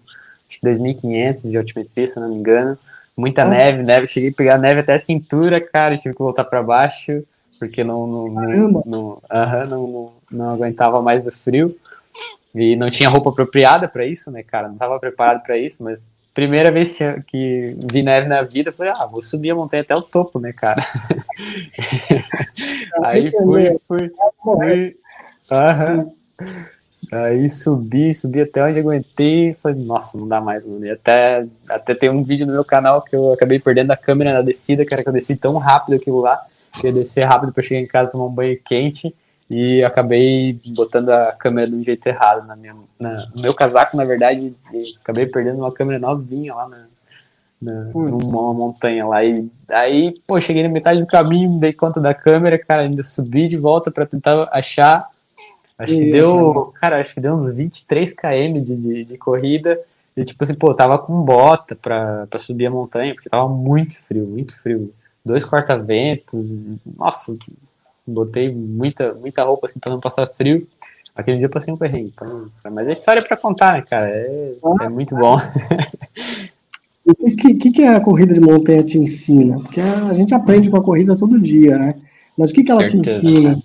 [0.49, 2.79] acho que 2.500 de altimetria, se não me engano,
[3.17, 3.49] muita ah.
[3.49, 7.23] neve, neve, cheguei a pegar neve até a cintura, cara, tive que voltar para baixo,
[7.59, 11.77] porque não não não, não, uh -huh, não, não, não, aguentava mais do frio,
[12.55, 16.13] e não tinha roupa apropriada para isso, né, cara, não estava preparado para isso, mas
[16.37, 17.61] primeira vez que,
[17.91, 20.77] vi neve na vida, falei, ah, vou subir a montanha até o topo, né, cara.
[23.03, 24.13] Aí fui, fui,
[24.43, 24.97] fui,
[25.51, 26.11] aham.
[27.11, 29.55] Aí subi, subi até onde aguentei.
[29.55, 30.85] Falei, nossa, não dá mais, mano.
[30.85, 34.35] E até, até tem um vídeo no meu canal que eu acabei perdendo a câmera
[34.35, 36.39] na descida, cara, que eu desci tão rápido aquilo lá.
[36.79, 39.15] Que eu desci rápido pra chegar em casa tomar um banho quente.
[39.49, 44.05] E acabei botando a câmera do jeito errado na minha, na, no meu casaco, na
[44.05, 44.55] verdade.
[45.01, 46.87] acabei perdendo uma câmera novinha lá na,
[47.63, 49.25] na, numa montanha lá.
[49.25, 53.47] E aí, pô, cheguei na metade do caminho, dei conta da câmera, cara, ainda subi
[53.47, 55.01] de volta para tentar achar
[55.79, 59.79] Acho que deu, cara, acho que deu uns 23 km de, de, de, corrida.
[60.17, 63.95] E tipo assim, pô, tava com bota pra, pra subir a montanha, porque tava muito
[64.03, 64.93] frio, muito frio.
[65.23, 66.35] Dois corta-ventos,
[66.97, 67.37] nossa,
[68.07, 70.67] botei muita, muita roupa assim pra não passar frio.
[71.15, 72.13] Aquele dia eu passei um perrengue.
[72.15, 74.09] Então, mas a história é pra contar, né, cara?
[74.09, 75.39] É, ah, é muito bom.
[77.07, 79.61] O que, que, que a corrida de montanha te ensina?
[79.61, 81.95] Porque a gente aprende com a corrida todo dia, né?
[82.37, 83.21] Mas o que, que ela Certeza.
[83.21, 83.59] te ensina?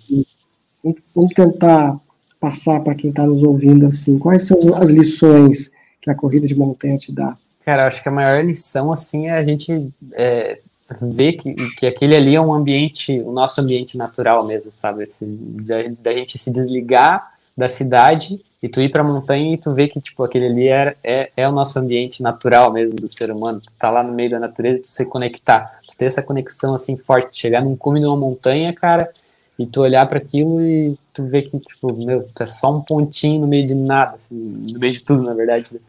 [1.14, 1.96] Vamos tentar
[2.40, 4.18] passar para quem está nos ouvindo assim.
[4.18, 7.36] Quais são as lições que a corrida de montanha te dá?
[7.64, 10.58] Cara, acho que a maior lição assim é a gente é,
[11.00, 15.04] ver que, que aquele ali é um ambiente, o nosso ambiente natural mesmo, sabe?
[15.04, 19.58] Assim, da, da gente se desligar da cidade e tu ir para a montanha e
[19.58, 23.08] tu ver que tipo aquele ali é, é, é, o nosso ambiente natural mesmo do
[23.08, 23.60] ser humano.
[23.60, 26.74] Tu tá lá no meio da natureza e tu se conectar, tu ter essa conexão
[26.74, 29.10] assim forte, chegar num cume de uma montanha, cara,
[29.58, 32.80] e tu olhar para aquilo e tu ver que, tipo, meu, tu é só um
[32.80, 35.66] pontinho no meio de nada, assim, no meio de tudo, na verdade.
[35.72, 35.80] Né?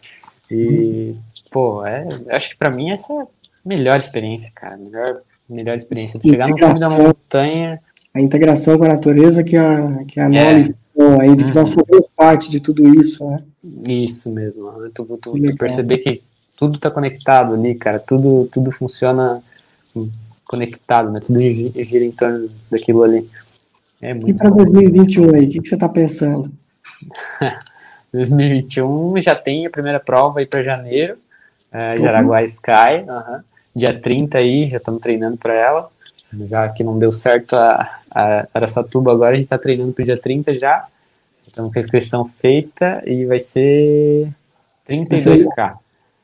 [0.51, 1.16] E,
[1.51, 3.26] pô, é, acho que para mim essa é
[3.66, 6.20] melhor experiência, cara, melhor, melhor experiência.
[6.20, 7.80] Tu chegar no cume da montanha.
[8.14, 11.22] A integração com a natureza que a, que a análise é.
[11.22, 11.84] aí, de que nós uhum.
[11.84, 13.43] fazemos parte de tudo isso, né?
[13.88, 16.22] Isso mesmo, tu, tu, tu perceber que
[16.55, 19.41] tudo tá conectado ali, cara, tudo, tudo funciona
[20.45, 21.20] conectado, né?
[21.20, 23.28] Tudo gira em torno daquilo ali.
[24.01, 26.51] É muito e para 2021 aí, o que, que você está pensando?
[28.14, 31.18] 2021 já tem a primeira prova aí para janeiro,
[31.72, 33.05] é, Jaraguá Sky,
[33.76, 35.89] dia 30 aí, já estamos treinando para ela.
[36.49, 40.05] Já que não deu certo a, a Aracatuba, agora a gente está treinando para o
[40.05, 40.88] dia 30 já.
[41.47, 44.30] Estamos com a inscrição feita e vai ser
[44.88, 45.76] 32k.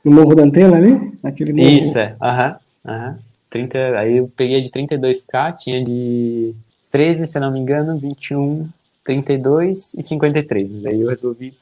[0.04, 1.14] No Morro da Antena ali?
[1.22, 1.70] Naquele morro...
[1.70, 2.16] Isso, é.
[2.22, 2.58] Aham.
[2.86, 3.16] Uhum, uhum.
[3.50, 6.54] 30, aí eu peguei de 32k, tinha de
[6.92, 8.70] 13, se não me engano, 21,
[9.04, 10.86] 32 e 53.
[10.86, 11.54] Aí eu resolvi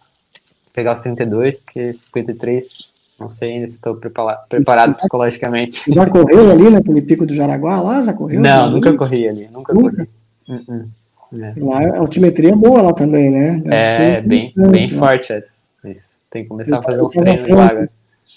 [0.73, 5.91] pegar os 32, porque 53, não sei ainda se estou preparado, psicologicamente.
[5.91, 8.03] Já correu ali naquele pico do Jaraguá lá?
[8.03, 8.39] Já correu?
[8.39, 9.91] Não, nunca corri ali, nunca, nunca?
[9.95, 10.09] corri.
[10.47, 10.87] Uh -uh.
[11.33, 11.53] É.
[11.57, 13.61] Lá a altimetria é boa lá também, né?
[13.63, 14.97] Deve é, bem, bem né?
[14.97, 15.33] forte.
[15.33, 15.43] É.
[15.83, 16.17] Isso.
[16.29, 17.89] Tem que começar eu a fazer uns treinos lá agora.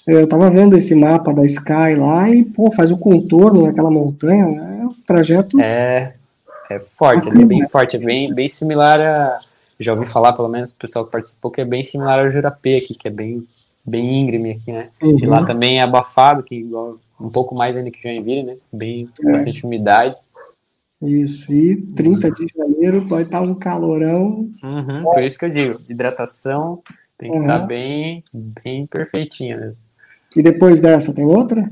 [0.06, 4.46] Eu tava vendo esse mapa da Sky lá e, pô, faz o contorno naquela montanha,
[4.46, 4.86] né?
[4.86, 5.60] O trajeto.
[5.60, 6.14] É,
[6.70, 9.38] é forte, é bem forte, é bem, bem similar a.
[9.78, 12.74] Já ouvi falar, pelo menos, o pessoal que participou, que é bem similar ao Jurapê
[12.74, 13.46] aqui, que é bem,
[13.86, 14.90] bem íngreme aqui, né?
[15.02, 15.18] Uhum.
[15.18, 18.56] E lá também é abafado, que igual, um pouco mais ainda que Joinville, né?
[18.72, 19.32] Bem, é.
[19.32, 20.16] bastante umidade.
[21.02, 24.50] Isso, e 30 de janeiro vai estar um calorão.
[24.62, 26.82] Uhum, por isso que eu digo, hidratação
[27.16, 27.42] tem que uhum.
[27.42, 29.82] estar bem, bem perfeitinha mesmo.
[30.36, 31.68] E depois dessa, tem outra?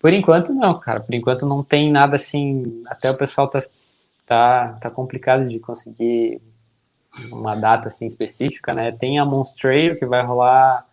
[0.00, 1.00] Por enquanto não, cara.
[1.00, 2.82] Por enquanto não tem nada assim.
[2.88, 3.60] Até o pessoal tá,
[4.26, 6.40] tá, tá complicado de conseguir
[7.30, 8.92] uma data assim específica, né?
[8.92, 10.86] Tem a Monstrail que vai rolar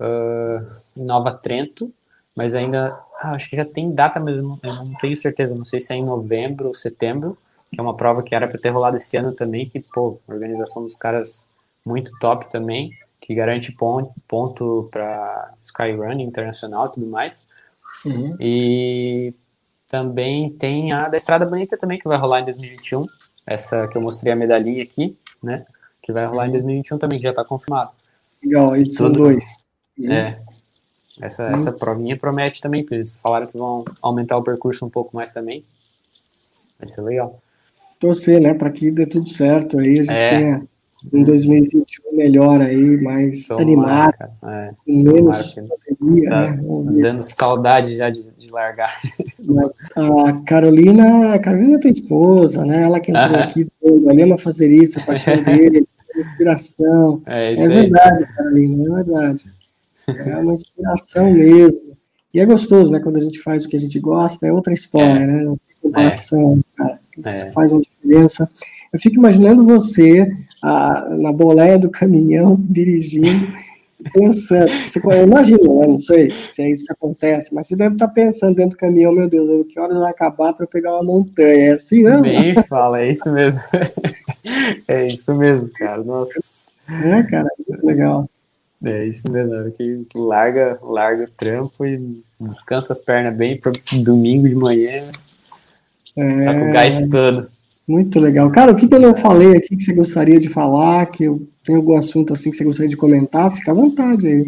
[0.00, 1.92] uh, em Nova Trento,
[2.34, 5.54] mas ainda ah, acho que já tem data, mas eu não, eu não, tenho certeza.
[5.54, 7.36] Não sei se é em novembro ou setembro,
[7.70, 10.82] que é uma prova que era para ter rolado esse ano também, que, pô, organização
[10.82, 11.46] dos caras
[11.84, 17.46] muito top também, que garante ponto, ponto para Skyrun internacional e tudo mais.
[18.04, 18.36] Uhum.
[18.40, 19.34] E
[19.86, 23.04] também tem a da Estrada Bonita também, que vai rolar em 2021.
[23.46, 25.66] Essa que eu mostrei a medalhinha aqui, né?
[26.02, 27.90] Que vai rolar em 2021 também, que já está confirmado.
[28.42, 29.44] Legal, edição 2.
[30.08, 30.38] É,
[31.20, 31.54] essa, hum.
[31.54, 35.32] essa provinha promete também, porque eles falaram que vão aumentar o percurso um pouco mais
[35.32, 35.62] também.
[36.78, 37.40] Vai ser legal.
[37.98, 40.30] Torcer, né, para que dê tudo certo aí, a gente é.
[40.30, 40.62] tenha
[41.12, 44.70] um 2021 melhor aí, mais Tomara, animado, é.
[44.84, 47.02] com menos pandemia, tá né?
[47.02, 48.94] Dando saudade já de, de largar.
[49.42, 52.82] Mas a Carolina, a Carolina é tua esposa, né?
[52.82, 53.42] Ela que entrou uh -huh.
[53.42, 53.68] aqui,
[54.08, 57.22] a mesma fazer isso, a paixão dele, a inspiração.
[57.26, 59.59] É, é verdade, Carolina, é verdade.
[60.18, 61.96] É uma inspiração mesmo.
[62.32, 63.00] E é gostoso, né?
[63.00, 65.26] Quando a gente faz o que a gente gosta, é outra história, é.
[65.26, 65.44] né?
[65.44, 66.76] Não tem comparação, é.
[66.76, 67.00] cara.
[67.18, 67.50] Isso é.
[67.50, 68.48] faz uma diferença.
[68.92, 70.30] Eu fico imaginando você
[70.62, 73.52] a, na boleia do caminhão, dirigindo,
[74.12, 74.70] pensando.
[74.70, 75.86] Você, eu imagino, né?
[75.86, 79.12] Não sei se é isso que acontece, mas você deve estar pensando dentro do caminhão,
[79.12, 81.70] meu Deus, que horas vai acabar para eu pegar uma montanha?
[81.70, 82.22] É assim mesmo?
[82.22, 83.62] Nem fala, é isso mesmo.
[84.86, 86.02] é isso mesmo, cara.
[86.02, 86.32] Nossa.
[86.88, 88.28] É, cara, muito legal.
[88.84, 93.72] É isso mesmo, é que larga, larga o trampo e descansa as pernas bem para
[94.02, 95.10] domingo de manhã.
[96.16, 96.44] É...
[96.44, 97.48] Tá com o gás todo.
[97.86, 98.50] Muito legal.
[98.50, 101.46] Cara, o que, que eu não falei aqui que você gostaria de falar, que eu
[101.64, 104.46] tenho algum assunto assim que você gostaria de comentar, fica à vontade aí.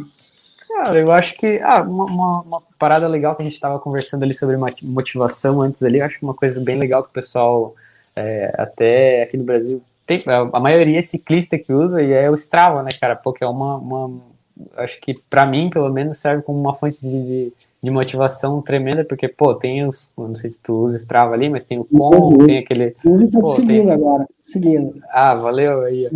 [0.68, 4.22] Cara, eu acho que ah, uma, uma, uma parada legal que a gente estava conversando
[4.22, 7.74] ali sobre motivação antes ali, eu acho que uma coisa bem legal que o pessoal,
[8.16, 9.83] é, até aqui no Brasil,
[10.18, 13.16] tem, a maioria é ciclista que usa e é o Strava, né, cara?
[13.16, 14.20] Porque é uma, uma
[14.76, 17.52] acho que para mim, pelo menos, serve como uma fonte de, de,
[17.82, 21.64] de, motivação tremenda, porque, pô, tem os, não sei se tu usa Strava ali, mas
[21.64, 22.46] tem o com, uhum.
[22.46, 22.94] tem aquele...
[23.04, 23.92] Eu tô pô, seguindo tem...
[23.92, 24.94] agora, seguindo.
[25.10, 26.08] Ah, valeu aí.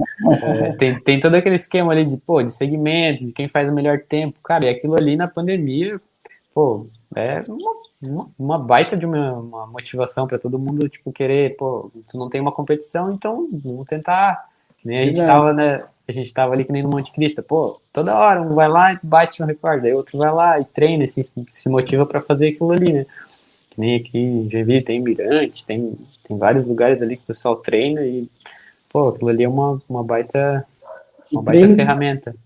[0.42, 3.74] é, tem, tem todo aquele esquema ali de, pô, de segmentos, de quem faz o
[3.74, 6.00] melhor tempo, cara, e aquilo ali na pandemia,
[6.54, 6.86] pô,
[7.16, 7.74] é uma
[8.38, 12.40] uma baita de uma, uma motivação para todo mundo, tipo, querer, pô, tu não tem
[12.40, 14.48] uma competição, então vamos tentar.
[14.84, 15.02] Né?
[15.02, 15.84] A gente tava, né?
[16.08, 18.92] A gente tava ali que nem no Monte Cristo, pô, toda hora um vai lá
[18.92, 22.48] e bate no recorde, aí outro vai lá e treina, se, se motiva para fazer
[22.48, 23.06] aquilo ali, né?
[23.70, 27.56] Que nem aqui em Joinville tem Mirante, tem, tem vários lugares ali que o pessoal
[27.56, 28.28] treina e,
[28.88, 30.64] pô, aquilo ali é uma, uma baita,
[31.32, 32.36] uma baita ferramenta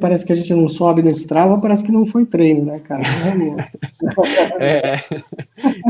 [0.00, 3.02] parece que a gente não sobe no Strava, parece que não foi treino, né, cara?
[4.58, 4.96] é,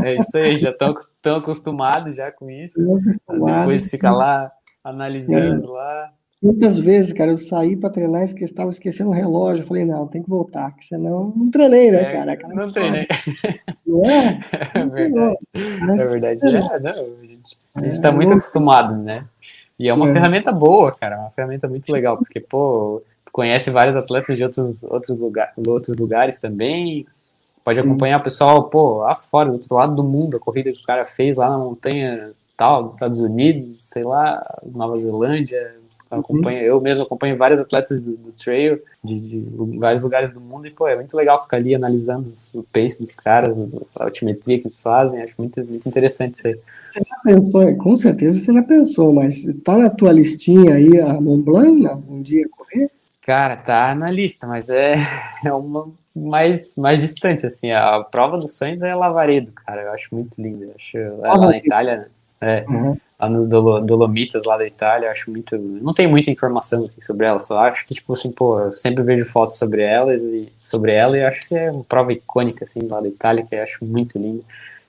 [0.03, 2.79] é isso aí, já estão tão acostumados já com isso.
[3.29, 4.51] Depois fica lá
[4.83, 5.71] analisando é.
[5.71, 6.13] lá.
[6.41, 9.61] Muitas vezes, cara, eu saí para treinar e estava esquecendo o relógio.
[9.61, 12.35] Eu falei, não, tem que voltar, que senão não treinei, né, é, cara?
[12.35, 12.55] cara?
[12.55, 13.05] Não treinei.
[13.85, 14.39] Não é?
[14.73, 15.37] É verdade.
[15.83, 16.39] É verdade.
[16.43, 16.91] É, não,
[17.75, 19.25] a gente está é, muito acostumado, né?
[19.77, 20.13] E é uma é.
[20.13, 25.17] ferramenta boa, cara, uma ferramenta muito legal, porque, pô, conhece vários atletas de outros, outros,
[25.17, 27.05] lugar, outros lugares também.
[27.63, 30.81] Pode acompanhar o pessoal, pô, lá fora, do outro lado do mundo, a corrida que
[30.81, 35.75] o cara fez lá na montanha tal, dos Estados Unidos, sei lá, Nova Zelândia.
[36.09, 36.65] Acompanha, uhum.
[36.65, 40.69] Eu mesmo acompanho vários atletas do, do trail de, de, vários lugares do mundo e,
[40.69, 43.55] pô, é muito legal ficar ali analisando o pace dos caras,
[43.97, 46.59] a altimetria que eles fazem, acho muito, muito interessante isso aí.
[46.91, 51.21] Você já pensou, com certeza você já pensou, mas tá na tua listinha aí a
[51.21, 52.91] Mont Blanc, um dia correr?
[53.21, 54.95] Cara, tá na lista, mas é,
[55.45, 57.71] é uma mais, mais distante, assim.
[57.71, 59.83] A prova dos sonhos é Lavaredo, cara.
[59.83, 60.63] Eu acho muito lindo.
[60.63, 62.07] Eu acho, é lá na Itália,
[62.39, 62.97] é, uhum.
[63.19, 65.57] lá nos Dolomitas, lá da Itália, eu acho muito.
[65.57, 69.03] Não tem muita informação assim, sobre ela, só acho que, tipo assim, pô, eu sempre
[69.03, 72.87] vejo fotos sobre elas e sobre ela e acho que é uma prova icônica, assim,
[72.87, 74.43] lá da Itália, que eu acho muito lindo.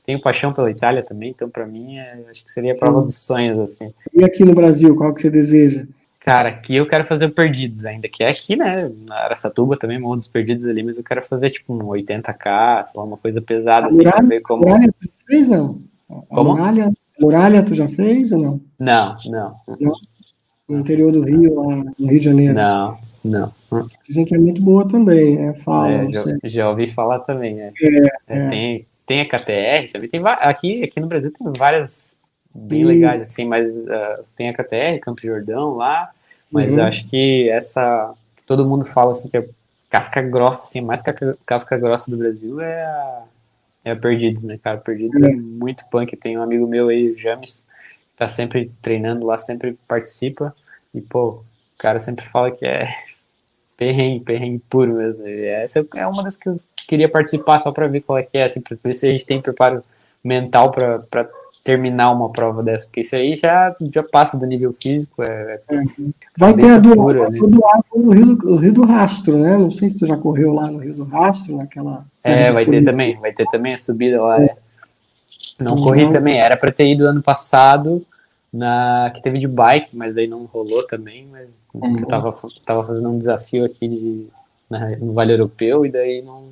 [0.04, 3.04] Tenho paixão pela Itália também, então para mim é, acho que seria a prova Sim.
[3.04, 3.94] dos sonhos, assim.
[4.12, 5.86] E aqui no Brasil, qual que você deseja?
[6.24, 8.88] Cara, aqui eu quero fazer Perdidos ainda, que é aqui, né?
[9.06, 13.00] Na Aracatuba também, Morro dos Perdidos ali, mas eu quero fazer tipo um 80k, sei
[13.00, 14.62] lá, uma coisa pesada, a assim, muralha, pra ver como.
[14.62, 15.80] Muralha tu fez, não?
[16.08, 16.50] A como?
[16.50, 18.60] Muralha, muralha tu já fez ou não?
[18.78, 19.56] Não, não.
[19.80, 19.92] não?
[20.68, 22.54] No interior do Rio, lá no Rio de Janeiro.
[22.54, 23.52] Não, não.
[24.06, 25.90] Dizem que é muito boa também, é, fala.
[25.90, 27.72] É, já, já, ouvi falar também, é.
[27.82, 28.48] é, é.
[28.48, 32.21] Tem, tem a KTR, também tem aqui, aqui no Brasil tem várias
[32.54, 36.10] bem legais, assim, mas uh, tem a KTR, Campos Jordão lá,
[36.50, 36.84] mas uhum.
[36.84, 39.48] acho que essa, que todo mundo fala, assim, que é
[39.88, 43.22] casca grossa, assim, mais casca, casca grossa do Brasil é a,
[43.86, 45.30] é a Perdidos, né, cara, Perdidos é.
[45.30, 47.66] é muito punk, tem um amigo meu aí, o James,
[48.10, 50.54] que tá sempre treinando lá, sempre participa,
[50.94, 51.44] e, pô, o
[51.78, 52.94] cara sempre fala que é
[53.78, 57.86] perrengue, perrengue puro mesmo, e essa é uma das que eu queria participar só pra
[57.86, 59.82] ver qual é que é, assim, pra ver se a gente tem preparo
[60.22, 61.00] mental pra
[61.62, 65.22] terminar uma prova dessa, porque isso aí já, já passa do nível físico.
[65.22, 65.82] É, é.
[66.36, 69.56] Vai ter a do, pura, do, do Rio, do Rio do Rastro, né?
[69.56, 72.04] Não sei se tu já correu lá no Rio do Rastro, naquela.
[72.24, 74.42] É, vai ter também, vai ter também a subida lá.
[74.42, 74.56] É.
[75.60, 78.04] Não Não corri também, era para ter ido ano passado,
[78.52, 81.98] na que teve de bike, mas daí não rolou também, mas uhum.
[81.98, 82.34] eu tava,
[82.66, 84.26] tava fazendo um desafio aqui de,
[84.68, 86.50] na, no Vale Europeu e daí não,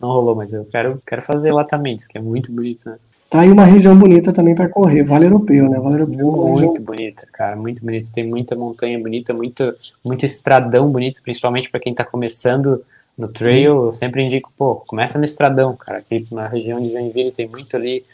[0.00, 2.96] não rolou, mas eu quero, quero fazer lá também, que é muito bonito, né?
[3.30, 5.78] Tá aí uma região bonita também para correr, Vale Europeu, né?
[5.80, 8.10] Vale Europeu, muito bonita, cara, muito bonita.
[8.14, 12.84] Tem muita montanha bonita, muito, muito estradão bonito, principalmente para quem está começando
[13.18, 13.86] no trail.
[13.86, 15.98] Eu sempre indico, pô, começa no estradão, cara.
[15.98, 18.04] Aqui na região de Joinville tem muito ali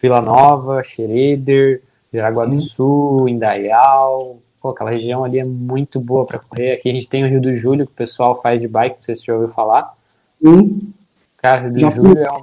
[0.00, 1.82] Vila Nova, Xereder,
[2.12, 4.38] Jaraguá do Sul, Indaial.
[4.60, 6.72] Pô, aquela região ali é muito boa para correr.
[6.72, 9.02] Aqui a gente tem o Rio do Júlio, que o pessoal faz de bike, não
[9.02, 9.92] sei se você já ouviu falar.
[10.40, 10.92] Sim.
[11.38, 12.42] Cara, Rio do já Júlio é um.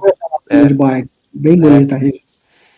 [0.50, 1.10] É, de bike.
[1.32, 2.30] Bem bonita a região.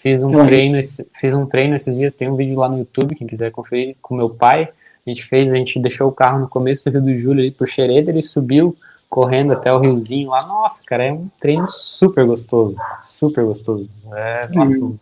[0.02, 3.14] Fiz um, treino, esse, fiz um treino esses dias, tem um vídeo lá no YouTube,
[3.14, 4.68] quem quiser conferir, com meu pai.
[5.06, 7.52] A gente fez, a gente deixou o carro no começo do Rio do Júlio ali
[7.52, 8.74] por Xereder e subiu
[9.08, 10.44] correndo até o riozinho lá.
[10.44, 13.88] Nossa, cara, é um treino super gostoso, super gostoso.
[14.12, 14.92] É, nossa,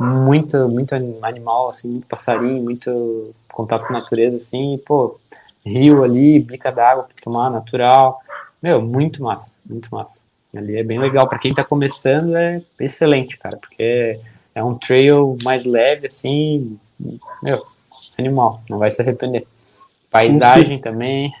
[0.00, 0.92] muito, muito
[1.22, 5.20] animal, assim, muito passarinho, muito contato com a natureza, assim, e, pô,
[5.64, 8.20] rio ali, bica d'água pra tomar, natural.
[8.62, 10.27] Meu, muito massa, muito massa.
[10.54, 11.28] Ali é bem legal.
[11.28, 14.18] para quem tá começando, é excelente, cara, porque
[14.54, 16.78] é um trail mais leve, assim,
[17.42, 17.64] meu,
[18.18, 19.46] animal, não vai se arrepender.
[20.10, 21.32] Paisagem também.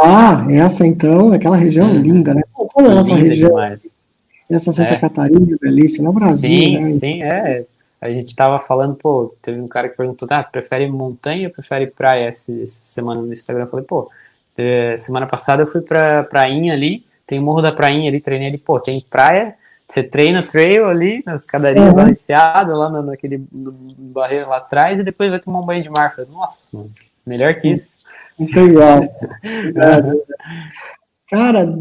[0.00, 2.00] Ah, essa então, aquela região uhum.
[2.00, 2.42] linda, né?
[2.74, 3.50] Toda essa região.
[3.50, 4.06] Demais.
[4.48, 4.98] Essa Santa é.
[4.98, 6.48] Catarina, belíssima, no Brasil.
[6.48, 6.80] Sim, né?
[6.80, 7.64] sim, é.
[8.00, 11.88] A gente tava falando, pô, teve um cara que perguntou, ah, prefere montanha ou prefere
[11.88, 13.64] praia essa, essa semana no Instagram?
[13.64, 14.08] Eu falei, pô,
[14.56, 18.48] eh, semana passada eu fui pra prainha ali, tem o Morro da Prainha ali, treinei
[18.48, 19.54] ali, pô, tem praia,
[19.86, 21.92] você treina trail ali, nas escadaria uhum.
[21.92, 25.90] balanceada, lá no, naquele no barreiro lá atrás, e depois vai tomar um banho de
[25.90, 26.14] mar.
[26.32, 26.90] Nossa, mano,
[27.26, 27.98] melhor que isso.
[28.38, 29.02] Muito igual.
[31.30, 31.78] Cara,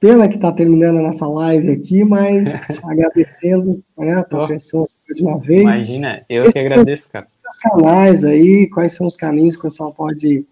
[0.00, 5.20] pena que tá terminando a nossa live aqui, mas agradecendo né, a tua pessoa mais
[5.20, 5.62] uma vez.
[5.62, 7.26] Imagina, eu que agradeço, cara.
[7.50, 10.46] Os canais aí, quais são os caminhos que o pessoal pode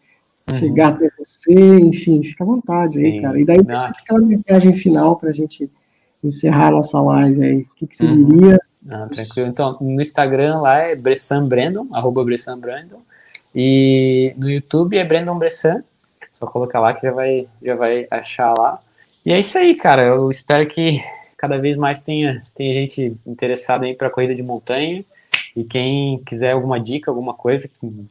[0.48, 0.58] uhum.
[0.58, 3.04] chegar até você, enfim, fica à vontade Sim.
[3.04, 3.40] aí, cara.
[3.40, 5.70] E daí deixa aquela mensagem final para a gente
[6.22, 7.62] encerrar a nossa live aí.
[7.62, 8.24] O que, que você uhum.
[8.24, 8.60] diria?
[8.88, 9.48] Ah, tranquilo.
[9.48, 13.00] Então, no Instagram lá é Bressan Brandon, arroba Bressan Brandon.
[13.54, 15.82] E no YouTube é Brandon Bressan.
[16.32, 18.80] Só colocar lá que já vai, já vai achar lá.
[19.24, 20.04] E é isso aí, cara.
[20.04, 21.00] Eu espero que
[21.36, 25.04] cada vez mais tenha, tenha gente interessada aí para corrida de montanha.
[25.56, 27.68] E quem quiser alguma dica, alguma coisa,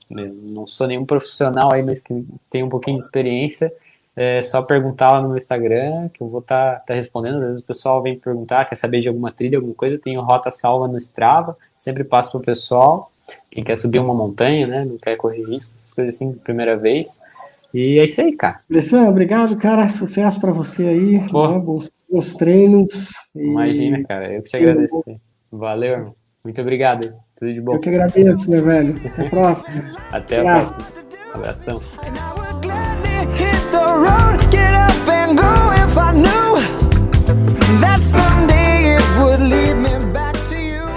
[0.10, 3.74] né, não sou nenhum profissional aí, mas que tem um pouquinho de experiência,
[4.16, 7.38] é só perguntar lá no meu Instagram, que eu vou estar tá, tá respondendo.
[7.38, 10.22] Às vezes o pessoal vem perguntar, quer saber de alguma trilha, alguma coisa, eu tenho
[10.22, 13.12] rota salva no Strava, sempre passo pro pessoal.
[13.50, 17.20] Quem quer subir uma montanha, né, não quer correr risco, coisas assim, primeira vez.
[17.74, 18.60] E é isso aí, cara.
[18.70, 19.90] Alessandro, obrigado, cara.
[19.90, 21.18] Sucesso para você aí.
[21.18, 21.26] Né?
[21.32, 23.10] Bons, bons, treinos.
[23.36, 23.48] E...
[23.48, 24.32] Imagina, cara.
[24.32, 25.04] Eu que te agradeço.
[25.52, 26.23] Valeu, irmão.
[26.44, 27.14] Muito obrigado.
[27.40, 27.76] Tudo de bom.
[27.76, 29.00] Eu que agradeço, meu velho.
[29.06, 29.84] Até a próxima.
[30.12, 30.88] Até a próxima.
[31.34, 31.82] Abração.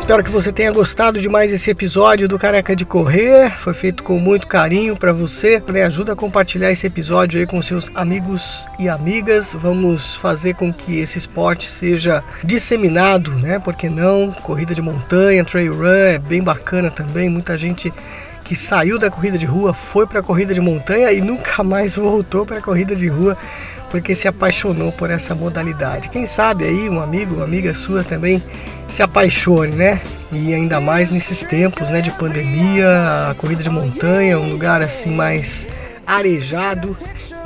[0.06, 3.50] Espero que você tenha gostado de mais esse episódio do Careca de Correr.
[3.58, 5.60] Foi feito com muito carinho para você.
[5.68, 9.52] Me ajuda a compartilhar esse episódio aí com seus amigos e amigas.
[9.52, 13.58] Vamos fazer com que esse esporte seja disseminado, né?
[13.58, 14.30] Porque não?
[14.30, 17.28] Corrida de montanha, trail run é bem bacana também.
[17.28, 17.92] Muita gente
[18.46, 21.96] que saiu da corrida de rua foi para a corrida de montanha e nunca mais
[21.96, 23.36] voltou para a corrida de rua
[23.90, 26.08] porque se apaixonou por essa modalidade.
[26.08, 28.42] Quem sabe aí um amigo, uma amiga sua também
[28.88, 30.00] se apaixone, né?
[30.30, 35.14] E ainda mais nesses tempos, né, de pandemia, a corrida de montanha, um lugar assim
[35.14, 35.66] mais
[36.06, 36.96] arejado,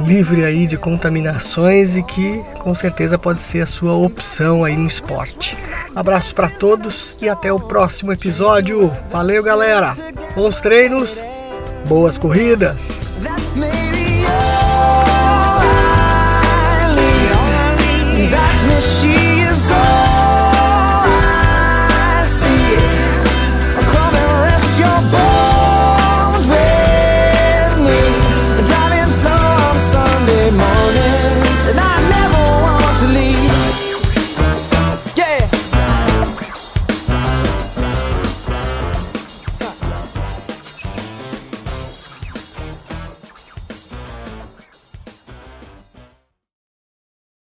[0.01, 4.87] livre aí de contaminações e que com certeza pode ser a sua opção aí no
[4.87, 5.57] esporte.
[5.95, 8.93] Abraço para todos e até o próximo episódio.
[9.11, 9.95] Valeu, galera.
[10.35, 11.21] Bons treinos,
[11.87, 12.99] boas corridas.
[18.31, 19.20] darkness she